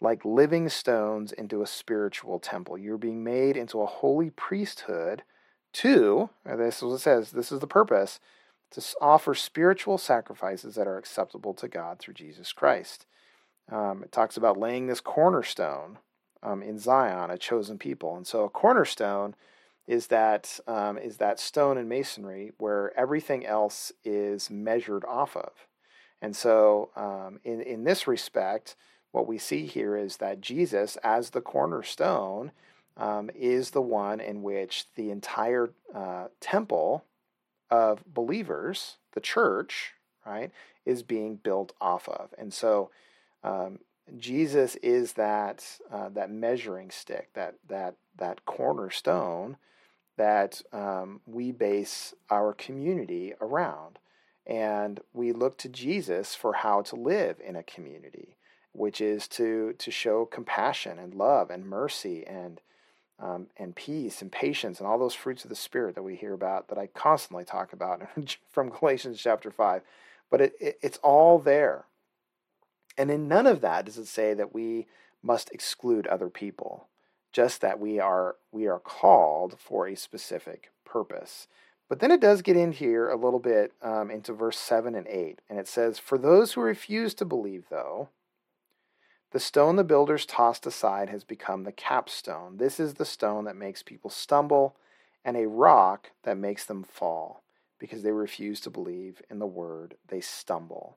like 0.00 0.24
living 0.24 0.68
stones 0.68 1.32
into 1.32 1.62
a 1.62 1.66
spiritual 1.66 2.38
temple. 2.38 2.78
You're 2.78 2.98
being 2.98 3.24
made 3.24 3.56
into 3.56 3.80
a 3.80 3.86
holy 3.86 4.30
priesthood 4.30 5.22
to, 5.74 6.30
this 6.44 6.78
is 6.78 6.82
what 6.82 6.94
it 6.94 6.98
says, 7.00 7.30
this 7.32 7.52
is 7.52 7.60
the 7.60 7.66
purpose, 7.66 8.20
to 8.72 8.84
offer 9.00 9.34
spiritual 9.34 9.98
sacrifices 9.98 10.74
that 10.74 10.86
are 10.86 10.98
acceptable 10.98 11.54
to 11.54 11.68
God 11.68 11.98
through 11.98 12.14
Jesus 12.14 12.52
Christ. 12.52 13.06
Um, 13.70 14.02
it 14.02 14.12
talks 14.12 14.36
about 14.36 14.58
laying 14.58 14.86
this 14.86 15.00
cornerstone 15.00 15.98
um, 16.42 16.62
in 16.62 16.78
Zion, 16.78 17.30
a 17.30 17.38
chosen 17.38 17.78
people. 17.78 18.16
And 18.16 18.26
so 18.26 18.44
a 18.44 18.50
cornerstone 18.50 19.34
is 19.86 20.08
that 20.08 20.58
um, 20.66 20.98
is 20.98 21.18
that 21.18 21.38
stone 21.38 21.78
in 21.78 21.88
masonry 21.88 22.52
where 22.58 22.96
everything 22.98 23.46
else 23.46 23.92
is 24.04 24.50
measured 24.50 25.04
off 25.04 25.36
of. 25.36 25.52
And 26.20 26.34
so 26.34 26.90
um, 26.96 27.40
in, 27.44 27.60
in 27.60 27.84
this 27.84 28.06
respect, 28.06 28.74
what 29.12 29.26
we 29.26 29.38
see 29.38 29.66
here 29.66 29.96
is 29.96 30.16
that 30.16 30.40
Jesus, 30.40 30.96
as 31.02 31.30
the 31.30 31.40
cornerstone, 31.40 32.52
um, 32.96 33.30
is 33.34 33.70
the 33.70 33.82
one 33.82 34.20
in 34.20 34.42
which 34.42 34.86
the 34.94 35.10
entire 35.10 35.70
uh, 35.94 36.28
temple 36.40 37.04
of 37.70 38.02
believers, 38.06 38.96
the 39.12 39.20
church, 39.20 39.92
right, 40.24 40.50
is 40.84 41.02
being 41.02 41.36
built 41.36 41.72
off 41.80 42.08
of. 42.08 42.34
And 42.38 42.52
so 42.52 42.90
um, 43.46 43.78
Jesus 44.18 44.76
is 44.76 45.14
that 45.14 45.64
uh, 45.90 46.08
that 46.10 46.30
measuring 46.30 46.90
stick, 46.90 47.30
that 47.34 47.54
that 47.68 47.96
that 48.18 48.44
cornerstone 48.44 49.56
that 50.16 50.62
um, 50.72 51.20
we 51.26 51.52
base 51.52 52.14
our 52.30 52.52
community 52.54 53.34
around, 53.40 53.98
and 54.46 55.00
we 55.12 55.32
look 55.32 55.58
to 55.58 55.68
Jesus 55.68 56.34
for 56.34 56.54
how 56.54 56.80
to 56.82 56.96
live 56.96 57.36
in 57.44 57.54
a 57.56 57.62
community, 57.62 58.36
which 58.72 59.00
is 59.00 59.28
to 59.28 59.74
to 59.78 59.90
show 59.90 60.24
compassion 60.24 60.98
and 60.98 61.14
love 61.14 61.50
and 61.50 61.66
mercy 61.66 62.26
and 62.26 62.60
um, 63.18 63.46
and 63.56 63.74
peace 63.74 64.22
and 64.22 64.30
patience 64.30 64.78
and 64.78 64.86
all 64.86 64.98
those 64.98 65.14
fruits 65.14 65.44
of 65.44 65.50
the 65.50 65.56
spirit 65.56 65.94
that 65.94 66.02
we 66.02 66.16
hear 66.16 66.34
about 66.34 66.68
that 66.68 66.78
I 66.78 66.86
constantly 66.88 67.44
talk 67.44 67.72
about 67.72 68.02
from 68.50 68.70
Galatians 68.70 69.20
chapter 69.20 69.50
five, 69.50 69.82
but 70.30 70.40
it, 70.40 70.54
it 70.60 70.78
it's 70.82 70.98
all 70.98 71.38
there 71.38 71.86
and 72.98 73.10
in 73.10 73.28
none 73.28 73.46
of 73.46 73.60
that 73.60 73.86
does 73.86 73.98
it 73.98 74.06
say 74.06 74.34
that 74.34 74.54
we 74.54 74.86
must 75.22 75.50
exclude 75.50 76.06
other 76.06 76.28
people, 76.28 76.88
just 77.32 77.60
that 77.60 77.80
we 77.80 77.98
are 77.98 78.36
we 78.52 78.66
are 78.66 78.78
called 78.78 79.56
for 79.58 79.86
a 79.86 79.96
specific 79.96 80.70
purpose. 80.84 81.48
But 81.88 82.00
then 82.00 82.10
it 82.10 82.20
does 82.20 82.42
get 82.42 82.56
in 82.56 82.72
here 82.72 83.08
a 83.08 83.16
little 83.16 83.38
bit 83.38 83.72
um, 83.80 84.10
into 84.10 84.32
verse 84.32 84.58
7 84.58 84.94
and 84.94 85.06
8. 85.06 85.40
And 85.48 85.58
it 85.58 85.68
says, 85.68 85.98
For 85.98 86.18
those 86.18 86.52
who 86.52 86.60
refuse 86.60 87.14
to 87.14 87.24
believe, 87.24 87.66
though, 87.70 88.08
the 89.30 89.38
stone 89.38 89.76
the 89.76 89.84
builders 89.84 90.26
tossed 90.26 90.66
aside 90.66 91.10
has 91.10 91.22
become 91.22 91.62
the 91.62 91.72
capstone. 91.72 92.56
This 92.56 92.80
is 92.80 92.94
the 92.94 93.04
stone 93.04 93.44
that 93.44 93.56
makes 93.56 93.82
people 93.82 94.10
stumble, 94.10 94.76
and 95.24 95.36
a 95.36 95.48
rock 95.48 96.10
that 96.24 96.38
makes 96.38 96.64
them 96.64 96.82
fall. 96.82 97.42
Because 97.78 98.02
they 98.02 98.12
refuse 98.12 98.60
to 98.62 98.70
believe 98.70 99.20
in 99.28 99.38
the 99.38 99.46
word, 99.46 99.96
they 100.08 100.20
stumble. 100.20 100.96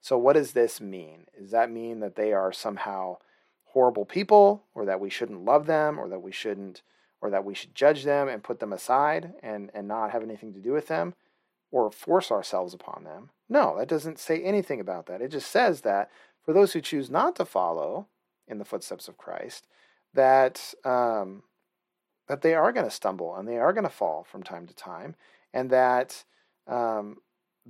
So, 0.00 0.16
what 0.16 0.34
does 0.34 0.52
this 0.52 0.80
mean? 0.80 1.26
Does 1.38 1.50
that 1.50 1.70
mean 1.70 2.00
that 2.00 2.16
they 2.16 2.32
are 2.32 2.52
somehow 2.52 3.18
horrible 3.64 4.04
people, 4.04 4.64
or 4.74 4.84
that 4.84 5.00
we 5.00 5.10
shouldn't 5.10 5.44
love 5.44 5.66
them, 5.66 5.98
or 5.98 6.08
that 6.08 6.22
we 6.22 6.32
shouldn't, 6.32 6.82
or 7.20 7.30
that 7.30 7.44
we 7.44 7.54
should 7.54 7.74
judge 7.74 8.04
them 8.04 8.28
and 8.28 8.42
put 8.42 8.60
them 8.60 8.72
aside 8.72 9.34
and, 9.42 9.70
and 9.74 9.86
not 9.86 10.10
have 10.10 10.22
anything 10.22 10.52
to 10.52 10.60
do 10.60 10.72
with 10.72 10.88
them, 10.88 11.14
or 11.70 11.90
force 11.90 12.30
ourselves 12.30 12.74
upon 12.74 13.04
them? 13.04 13.30
No, 13.48 13.76
that 13.78 13.88
doesn't 13.88 14.18
say 14.18 14.42
anything 14.42 14.80
about 14.80 15.06
that. 15.06 15.20
It 15.20 15.30
just 15.30 15.50
says 15.50 15.82
that 15.82 16.10
for 16.44 16.52
those 16.52 16.72
who 16.72 16.80
choose 16.80 17.10
not 17.10 17.36
to 17.36 17.44
follow 17.44 18.06
in 18.48 18.58
the 18.58 18.64
footsteps 18.64 19.06
of 19.06 19.18
Christ, 19.18 19.66
that 20.14 20.74
um, 20.84 21.44
that 22.26 22.42
they 22.42 22.54
are 22.54 22.72
going 22.72 22.86
to 22.86 22.90
stumble 22.90 23.34
and 23.36 23.46
they 23.46 23.58
are 23.58 23.72
going 23.72 23.84
to 23.84 23.90
fall 23.90 24.24
from 24.24 24.42
time 24.42 24.66
to 24.66 24.74
time, 24.74 25.14
and 25.52 25.70
that 25.70 26.24
um, 26.66 27.18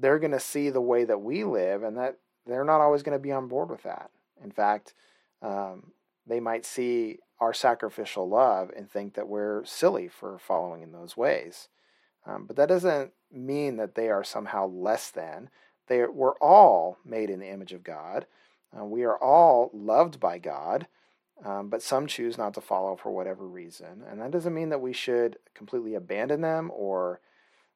they're 0.01 0.19
going 0.19 0.33
to 0.33 0.41
see 0.41 0.71
the 0.71 0.81
way 0.81 1.05
that 1.05 1.21
we 1.21 1.45
live, 1.45 1.83
and 1.83 1.97
that 1.97 2.19
they're 2.47 2.65
not 2.65 2.81
always 2.81 3.03
going 3.03 3.17
to 3.17 3.23
be 3.23 3.33
on 3.33 3.49
board 3.49 3.71
with 3.71 3.83
that. 3.83 4.11
In 4.43 4.51
fact, 4.51 4.95
um, 5.43 5.93
they 6.27 6.41
might 6.41 6.65
see 6.65 7.19
our 7.39 7.55
sacrificial 7.55 8.29
love 8.29 8.71
and 8.77 8.91
think 8.91 9.15
that 9.15 9.29
we're 9.29 9.65
silly 9.65 10.09
for 10.09 10.39
following 10.39 10.83
in 10.83 10.93
those 10.93 11.17
ways. 11.17 11.69
Um, 12.27 12.45
but 12.47 12.57
that 12.57 12.69
doesn't 12.69 13.13
mean 13.33 13.77
that 13.77 13.95
they 13.95 14.09
are 14.11 14.25
somehow 14.25 14.67
less 14.67 15.11
than. 15.11 15.49
They 15.87 16.01
are, 16.01 16.11
we're 16.11 16.37
all 16.39 16.99
made 17.05 17.31
in 17.31 17.41
the 17.41 17.49
image 17.49 17.73
of 17.73 17.83
God. 17.83 18.27
Uh, 18.79 18.85
we 18.85 19.05
are 19.05 19.17
all 19.17 19.71
loved 19.73 20.21
by 20.21 20.39
God, 20.39 20.87
um, 21.45 21.69
but 21.69 21.83
some 21.83 22.07
choose 22.07 22.37
not 22.37 22.55
to 22.55 22.61
follow 22.61 22.95
for 22.95 23.11
whatever 23.11 23.47
reason. 23.47 24.05
And 24.09 24.21
that 24.21 24.31
doesn't 24.31 24.55
mean 24.55 24.69
that 24.69 24.81
we 24.83 24.93
should 24.93 25.39
completely 25.55 25.95
abandon 25.95 26.43
them 26.43 26.71
or 26.73 27.21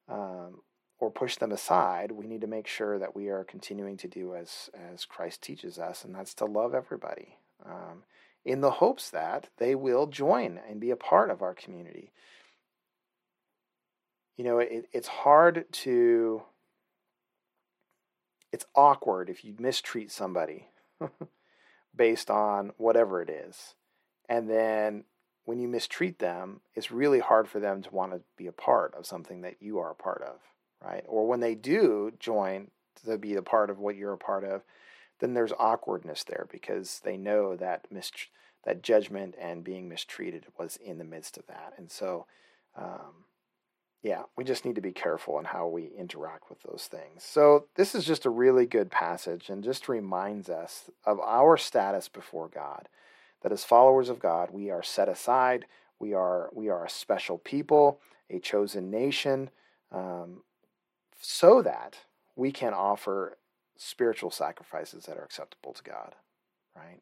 um, 0.08 0.60
or 1.04 1.10
push 1.10 1.36
them 1.36 1.52
aside, 1.52 2.12
we 2.12 2.26
need 2.26 2.40
to 2.40 2.46
make 2.46 2.66
sure 2.66 2.98
that 2.98 3.14
we 3.14 3.28
are 3.28 3.44
continuing 3.44 3.98
to 3.98 4.08
do 4.08 4.34
as, 4.34 4.70
as 4.90 5.04
Christ 5.04 5.42
teaches 5.42 5.78
us, 5.78 6.02
and 6.02 6.14
that's 6.14 6.32
to 6.34 6.46
love 6.46 6.74
everybody 6.74 7.36
um, 7.66 8.04
in 8.42 8.62
the 8.62 8.70
hopes 8.70 9.10
that 9.10 9.50
they 9.58 9.74
will 9.74 10.06
join 10.06 10.58
and 10.68 10.80
be 10.80 10.90
a 10.90 10.96
part 10.96 11.30
of 11.30 11.42
our 11.42 11.54
community. 11.54 12.10
You 14.38 14.44
know, 14.44 14.58
it, 14.60 14.88
it's 14.94 15.08
hard 15.08 15.66
to, 15.70 16.42
it's 18.50 18.64
awkward 18.74 19.28
if 19.28 19.44
you 19.44 19.54
mistreat 19.58 20.10
somebody 20.10 20.68
based 21.94 22.30
on 22.30 22.72
whatever 22.78 23.20
it 23.20 23.28
is. 23.28 23.74
And 24.26 24.48
then 24.48 25.04
when 25.44 25.58
you 25.58 25.68
mistreat 25.68 26.18
them, 26.18 26.62
it's 26.74 26.90
really 26.90 27.20
hard 27.20 27.46
for 27.46 27.60
them 27.60 27.82
to 27.82 27.94
want 27.94 28.12
to 28.12 28.22
be 28.38 28.46
a 28.46 28.52
part 28.52 28.94
of 28.94 29.04
something 29.04 29.42
that 29.42 29.56
you 29.60 29.78
are 29.78 29.90
a 29.90 29.94
part 29.94 30.22
of 30.22 30.40
right? 30.82 31.04
Or 31.06 31.26
when 31.26 31.40
they 31.40 31.54
do 31.54 32.12
join 32.18 32.70
to 33.04 33.18
be 33.18 33.34
a 33.34 33.42
part 33.42 33.70
of 33.70 33.78
what 33.78 33.96
you're 33.96 34.12
a 34.12 34.18
part 34.18 34.44
of, 34.44 34.62
then 35.20 35.34
there's 35.34 35.52
awkwardness 35.58 36.24
there 36.24 36.46
because 36.50 37.00
they 37.04 37.16
know 37.16 37.56
that 37.56 37.86
mis- 37.90 38.10
that 38.64 38.82
judgment 38.82 39.34
and 39.38 39.62
being 39.62 39.88
mistreated 39.88 40.46
was 40.58 40.76
in 40.76 40.98
the 40.98 41.04
midst 41.04 41.36
of 41.36 41.46
that, 41.46 41.74
and 41.76 41.90
so. 41.90 42.26
Um, 42.76 43.24
yeah, 44.04 44.24
we 44.36 44.44
just 44.44 44.66
need 44.66 44.74
to 44.74 44.82
be 44.82 44.92
careful 44.92 45.38
in 45.38 45.46
how 45.46 45.66
we 45.66 45.90
interact 45.98 46.50
with 46.50 46.62
those 46.62 46.88
things. 46.90 47.24
So, 47.24 47.68
this 47.74 47.94
is 47.94 48.04
just 48.04 48.26
a 48.26 48.30
really 48.30 48.66
good 48.66 48.90
passage 48.90 49.48
and 49.48 49.64
just 49.64 49.88
reminds 49.88 50.50
us 50.50 50.90
of 51.06 51.18
our 51.20 51.56
status 51.56 52.10
before 52.10 52.48
God. 52.48 52.90
That 53.42 53.50
as 53.50 53.64
followers 53.64 54.10
of 54.10 54.18
God, 54.18 54.50
we 54.52 54.70
are 54.70 54.82
set 54.82 55.08
aside, 55.08 55.64
we 55.98 56.12
are, 56.12 56.50
we 56.52 56.68
are 56.68 56.84
a 56.84 56.90
special 56.90 57.38
people, 57.38 57.98
a 58.28 58.38
chosen 58.40 58.90
nation, 58.90 59.48
um, 59.90 60.42
so 61.26 61.62
that 61.62 61.96
we 62.36 62.52
can 62.52 62.74
offer 62.74 63.38
spiritual 63.78 64.30
sacrifices 64.30 65.06
that 65.06 65.16
are 65.16 65.24
acceptable 65.24 65.72
to 65.72 65.82
God, 65.82 66.14
right? 66.76 67.00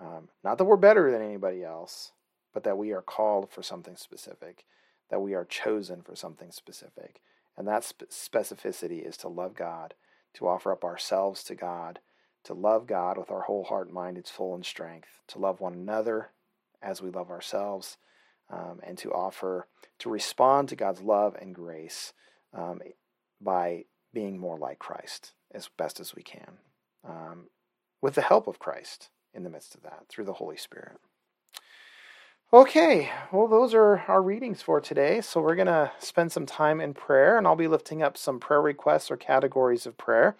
Um, 0.00 0.28
not 0.42 0.58
that 0.58 0.64
we're 0.64 0.76
better 0.76 1.10
than 1.12 1.22
anybody 1.22 1.62
else, 1.62 2.10
but 2.52 2.64
that 2.64 2.76
we 2.76 2.92
are 2.92 3.02
called 3.02 3.48
for 3.48 3.62
something 3.62 3.94
specific, 3.94 4.64
that 5.08 5.20
we 5.20 5.34
are 5.34 5.44
chosen 5.44 6.02
for 6.02 6.16
something 6.16 6.50
specific. 6.50 7.20
And 7.56 7.68
that 7.68 7.84
spe- 7.84 8.10
specificity 8.10 9.06
is 9.06 9.16
to 9.18 9.28
love 9.28 9.54
God, 9.54 9.94
to 10.34 10.48
offer 10.48 10.72
up 10.72 10.82
ourselves 10.82 11.44
to 11.44 11.54
God, 11.54 12.00
to 12.42 12.54
love 12.54 12.88
God 12.88 13.18
with 13.18 13.30
our 13.30 13.42
whole 13.42 13.64
heart, 13.64 13.92
mind, 13.92 14.18
its 14.18 14.30
full 14.32 14.52
and 14.52 14.66
strength, 14.66 15.20
to 15.28 15.38
love 15.38 15.60
one 15.60 15.74
another 15.74 16.30
as 16.82 17.00
we 17.00 17.10
love 17.10 17.30
ourselves, 17.30 17.98
um, 18.50 18.80
and 18.82 18.98
to 18.98 19.12
offer, 19.12 19.68
to 20.00 20.10
respond 20.10 20.68
to 20.68 20.76
God's 20.76 21.02
love 21.02 21.36
and 21.40 21.54
grace 21.54 22.12
um, 22.56 22.80
by 23.40 23.84
being 24.12 24.38
more 24.38 24.58
like 24.58 24.78
Christ 24.78 25.32
as 25.54 25.68
best 25.76 26.00
as 26.00 26.14
we 26.14 26.22
can, 26.22 26.58
um, 27.06 27.48
with 28.00 28.14
the 28.14 28.22
help 28.22 28.46
of 28.46 28.58
Christ 28.58 29.10
in 29.34 29.44
the 29.44 29.50
midst 29.50 29.74
of 29.74 29.82
that 29.82 30.04
through 30.08 30.24
the 30.24 30.34
Holy 30.34 30.56
Spirit. 30.56 30.98
Okay, 32.52 33.10
well, 33.32 33.48
those 33.48 33.74
are 33.74 34.04
our 34.06 34.22
readings 34.22 34.62
for 34.62 34.80
today. 34.80 35.20
So 35.20 35.40
we're 35.40 35.56
going 35.56 35.66
to 35.66 35.90
spend 35.98 36.30
some 36.30 36.46
time 36.46 36.80
in 36.80 36.94
prayer, 36.94 37.36
and 37.36 37.46
I'll 37.46 37.56
be 37.56 37.66
lifting 37.66 38.02
up 38.02 38.16
some 38.16 38.38
prayer 38.38 38.62
requests 38.62 39.10
or 39.10 39.16
categories 39.16 39.84
of 39.84 39.98
prayer. 39.98 40.36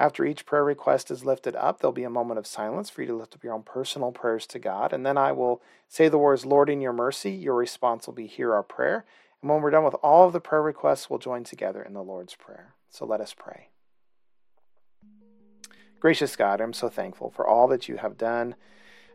After 0.00 0.24
each 0.24 0.46
prayer 0.46 0.64
request 0.64 1.10
is 1.10 1.24
lifted 1.24 1.56
up, 1.56 1.80
there'll 1.80 1.92
be 1.92 2.04
a 2.04 2.10
moment 2.10 2.38
of 2.38 2.46
silence 2.46 2.90
for 2.90 3.02
you 3.02 3.08
to 3.08 3.16
lift 3.16 3.34
up 3.34 3.42
your 3.42 3.54
own 3.54 3.62
personal 3.62 4.12
prayers 4.12 4.46
to 4.48 4.58
God. 4.58 4.92
And 4.92 5.06
then 5.06 5.16
I 5.16 5.32
will 5.32 5.62
say 5.88 6.08
the 6.08 6.18
words, 6.18 6.44
Lord, 6.44 6.68
in 6.68 6.80
your 6.80 6.92
mercy. 6.92 7.30
Your 7.30 7.54
response 7.54 8.06
will 8.06 8.14
be, 8.14 8.26
Hear 8.26 8.52
our 8.52 8.62
prayer. 8.62 9.04
And 9.42 9.50
when 9.50 9.62
we're 9.62 9.70
done 9.70 9.84
with 9.84 9.94
all 10.02 10.26
of 10.26 10.32
the 10.32 10.40
prayer 10.40 10.62
requests, 10.62 11.08
we'll 11.08 11.18
join 11.18 11.44
together 11.44 11.82
in 11.82 11.94
the 11.94 12.02
Lord's 12.02 12.34
Prayer. 12.34 12.74
So 12.90 13.06
let 13.06 13.20
us 13.20 13.34
pray. 13.34 13.68
Gracious 16.00 16.36
God, 16.36 16.60
I'm 16.60 16.72
so 16.72 16.88
thankful 16.88 17.30
for 17.30 17.46
all 17.46 17.68
that 17.68 17.88
you 17.88 17.96
have 17.96 18.16
done 18.16 18.54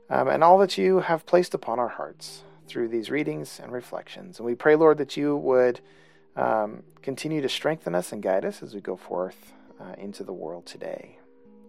um, 0.09 0.27
and 0.27 0.43
all 0.43 0.57
that 0.59 0.77
you 0.77 0.99
have 0.99 1.25
placed 1.25 1.53
upon 1.53 1.79
our 1.79 1.87
hearts 1.87 2.43
through 2.67 2.89
these 2.89 3.09
readings 3.09 3.59
and 3.61 3.71
reflections. 3.71 4.37
And 4.39 4.45
we 4.45 4.55
pray, 4.55 4.75
Lord, 4.75 4.97
that 4.97 5.15
you 5.15 5.35
would 5.35 5.79
um, 6.35 6.83
continue 7.01 7.41
to 7.41 7.49
strengthen 7.49 7.95
us 7.95 8.11
and 8.11 8.21
guide 8.21 8.45
us 8.45 8.61
as 8.61 8.73
we 8.73 8.81
go 8.81 8.95
forth 8.95 9.53
uh, 9.79 9.93
into 9.97 10.23
the 10.23 10.33
world 10.33 10.65
today. 10.65 11.17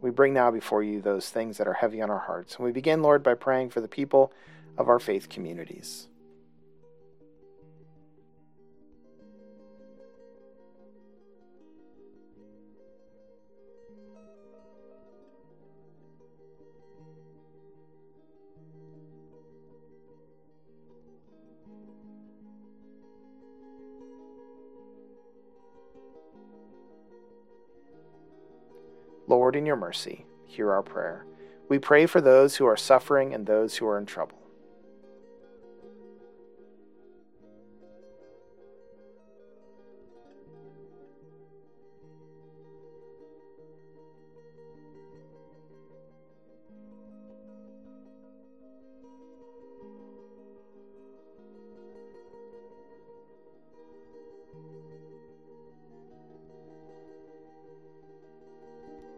We 0.01 0.11
bring 0.11 0.35
now 0.35 0.51
before 0.51 0.83
you 0.83 1.01
those 1.01 1.31
things 1.31 1.59
that 1.59 1.67
are 1.69 1.75
heavy 1.75 2.03
on 2.03 2.11
our 2.11 2.19
hearts. 2.19 2.57
And 2.57 2.65
we 2.65 2.73
begin, 2.73 3.03
Lord, 3.03 3.23
by 3.23 3.35
praying 3.35 3.71
for 3.71 3.81
the 3.81 3.89
people 3.89 4.33
of 4.77 4.89
our 4.89 4.99
faith 4.99 5.29
communities. 5.29 6.09
Lord, 29.27 29.57
in 29.57 29.67
your 29.67 29.77
mercy, 29.77 30.27
hear 30.45 30.71
our 30.71 30.83
prayer. 30.83 31.27
We 31.69 31.79
pray 31.79 32.07
for 32.07 32.21
those 32.21 32.57
who 32.57 32.67
are 32.67 32.77
suffering 32.77 33.33
and 33.33 33.47
those 33.47 33.77
who 33.77 33.87
are 33.87 33.99
in 33.99 34.07
trouble. 34.07 34.39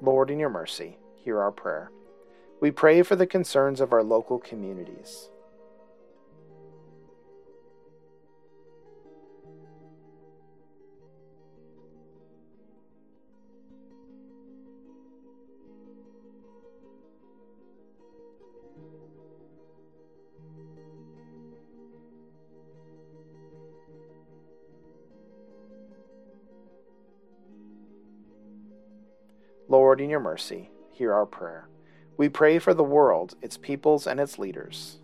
Lord, 0.02 0.30
in 0.30 0.38
your 0.38 0.50
mercy, 0.50 0.98
hear 1.14 1.40
our 1.40 1.52
prayer. 1.52 1.90
We 2.60 2.70
pray 2.70 3.02
for 3.02 3.16
the 3.16 3.26
concerns 3.26 3.80
of 3.80 3.92
our 3.92 4.02
local 4.02 4.38
communities. 4.38 5.30
Lord, 29.96 30.04
in 30.04 30.10
your 30.10 30.20
mercy, 30.20 30.68
hear 30.92 31.14
our 31.14 31.24
prayer. 31.24 31.70
We 32.18 32.28
pray 32.28 32.58
for 32.58 32.74
the 32.74 32.84
world, 32.84 33.34
its 33.40 33.56
peoples, 33.56 34.06
and 34.06 34.20
its 34.20 34.38
leaders. 34.38 34.98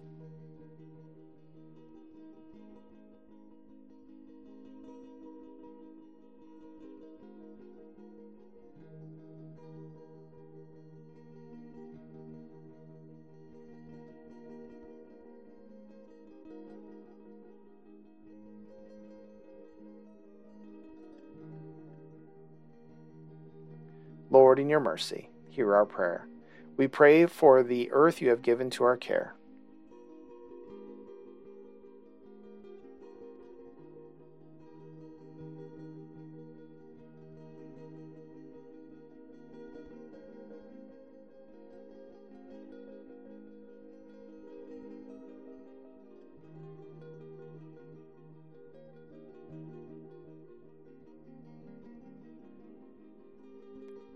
Lord, 24.53 24.59
in 24.59 24.69
your 24.69 24.81
mercy, 24.81 25.31
hear 25.49 25.75
our 25.75 25.87
prayer. 25.87 26.29
We 26.77 26.87
pray 26.87 27.25
for 27.25 27.63
the 27.63 27.91
earth 27.91 28.21
you 28.21 28.29
have 28.29 28.43
given 28.43 28.69
to 28.73 28.85
our 28.85 28.99
care. 28.99 29.35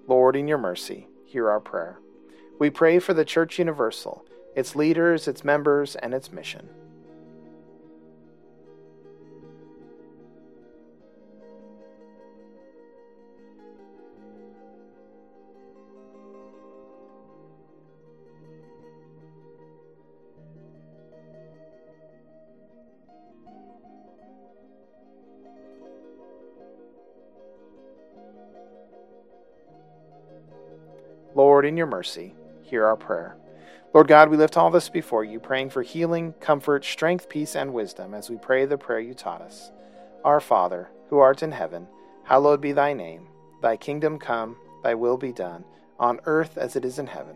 Lord, 0.09 0.37
in 0.37 0.47
your 0.47 0.59
mercy, 0.59 1.09
hear 1.25 1.51
our 1.51 1.59
prayer. 1.59 1.99
We 2.61 2.71
pray 2.71 3.01
for 3.01 3.13
the 3.13 3.25
Church 3.25 3.59
Universal, 3.59 4.25
its 4.55 4.77
leaders, 4.77 5.27
its 5.27 5.43
members, 5.43 5.97
and 5.97 6.15
its 6.15 6.31
mission. 6.31 6.69
Lord, 31.67 31.73
in 31.73 31.79
your 31.79 31.87
mercy, 31.89 32.33
hear 32.63 32.87
our 32.87 32.95
prayer. 32.95 33.37
Lord 33.93 34.07
God, 34.07 34.29
we 34.29 34.37
lift 34.37 34.57
all 34.57 34.71
this 34.71 34.89
before 34.89 35.25
you, 35.25 35.41
praying 35.41 35.71
for 35.71 35.83
healing, 35.83 36.33
comfort, 36.39 36.85
strength, 36.85 37.29
peace, 37.29 37.57
and 37.57 37.75
wisdom 37.75 38.15
as 38.15 38.31
we 38.31 38.37
pray 38.37 38.67
the 38.67 38.79
prayer 38.79 39.01
you 39.01 39.15
taught 39.15 39.43
us. 39.43 39.73
Our 40.25 40.39
Father, 40.39 40.89
who 41.11 41.19
art 41.19 41.43
in 41.43 41.51
heaven, 41.51 41.89
hallowed 42.23 42.61
be 42.61 42.71
thy 42.71 42.93
name. 42.93 43.27
Thy 43.63 43.77
kingdom 43.77 44.21
come, 44.21 44.59
thy 44.85 44.95
will 44.95 45.17
be 45.17 45.33
done, 45.33 45.65
on 45.99 46.21
earth 46.25 46.57
as 46.57 46.77
it 46.77 46.85
is 46.85 47.01
in 47.01 47.09
heaven. 47.09 47.35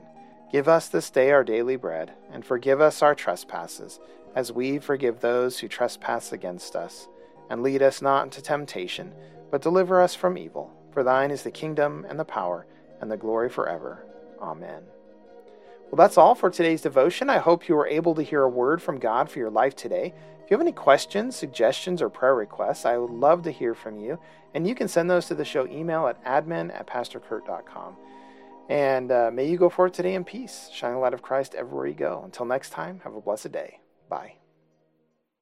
Give 0.53 0.69
us 0.69 0.87
this 0.87 1.11
day 1.11 1.33
our 1.33 1.43
daily 1.43 1.75
bread, 1.75 2.13
and 2.31 2.45
forgive 2.45 2.81
us 2.81 3.03
our 3.03 3.17
trespasses, 3.17 3.99
as 4.37 4.53
we 4.53 4.79
forgive 4.79 5.19
those 5.19 5.59
who 5.59 5.67
trespass 5.67 6.31
against 6.31 6.77
us. 6.77 7.09
And 7.51 7.65
lead 7.65 7.83
us 7.83 8.01
not 8.01 8.23
into 8.23 8.41
temptation, 8.41 9.13
but 9.51 9.61
deliver 9.61 10.01
us 10.01 10.15
from 10.15 10.39
evil. 10.39 10.71
For 10.93 11.03
thine 11.03 11.33
is 11.33 11.43
the 11.43 11.51
kingdom, 11.51 12.07
and 12.09 12.17
the 12.17 12.25
power, 12.25 12.65
and 13.01 13.11
the 13.11 13.17
glory 13.17 13.49
forever. 13.49 14.05
Amen. 14.41 14.83
Well, 15.91 15.97
that's 15.97 16.17
all 16.17 16.35
for 16.35 16.51
today's 16.51 16.83
devotion. 16.83 17.29
I 17.29 17.39
hope 17.39 17.69
you 17.69 17.75
were 17.75 17.87
able 17.87 18.15
to 18.15 18.23
hear 18.23 18.43
a 18.43 18.49
word 18.49 18.81
from 18.81 18.99
God 18.99 19.29
for 19.29 19.41
your 19.41 19.51
life 19.51 19.75
today. 19.75 20.15
If 20.43 20.51
you 20.51 20.55
have 20.57 20.61
any 20.61 20.73
questions, 20.73 21.37
suggestions, 21.37 22.01
or 22.01 22.09
prayer 22.09 22.35
requests, 22.35 22.85
I 22.85 22.97
would 22.97 23.11
love 23.11 23.43
to 23.43 23.51
hear 23.51 23.75
from 23.75 23.99
you. 23.99 24.19
And 24.55 24.67
you 24.67 24.75
can 24.75 24.89
send 24.89 25.11
those 25.11 25.27
to 25.27 25.35
the 25.35 25.45
show 25.45 25.67
email 25.67 26.07
at 26.07 26.25
admin 26.25 26.73
at 26.73 26.87
pastorcurt.com. 26.87 27.97
And 28.69 29.11
uh, 29.11 29.31
may 29.33 29.49
you 29.49 29.59
go 29.59 29.69
forth 29.69 29.93
today 29.93 30.15
in 30.15 30.25
peace, 30.25 30.71
shine 30.73 30.93
the 30.93 30.99
light 30.99 31.15
of 31.15 31.23
Christ 31.23 31.57
everywhere 31.57 31.89
you 31.89 31.95
go. 31.95 32.23
Until 32.25 32.47
next 32.47 32.71
time, 32.71 33.01
have 33.03 33.15
a 33.15 33.21
blessed 33.21 33.51
day. 33.51 33.81
Bye. 34.09 34.40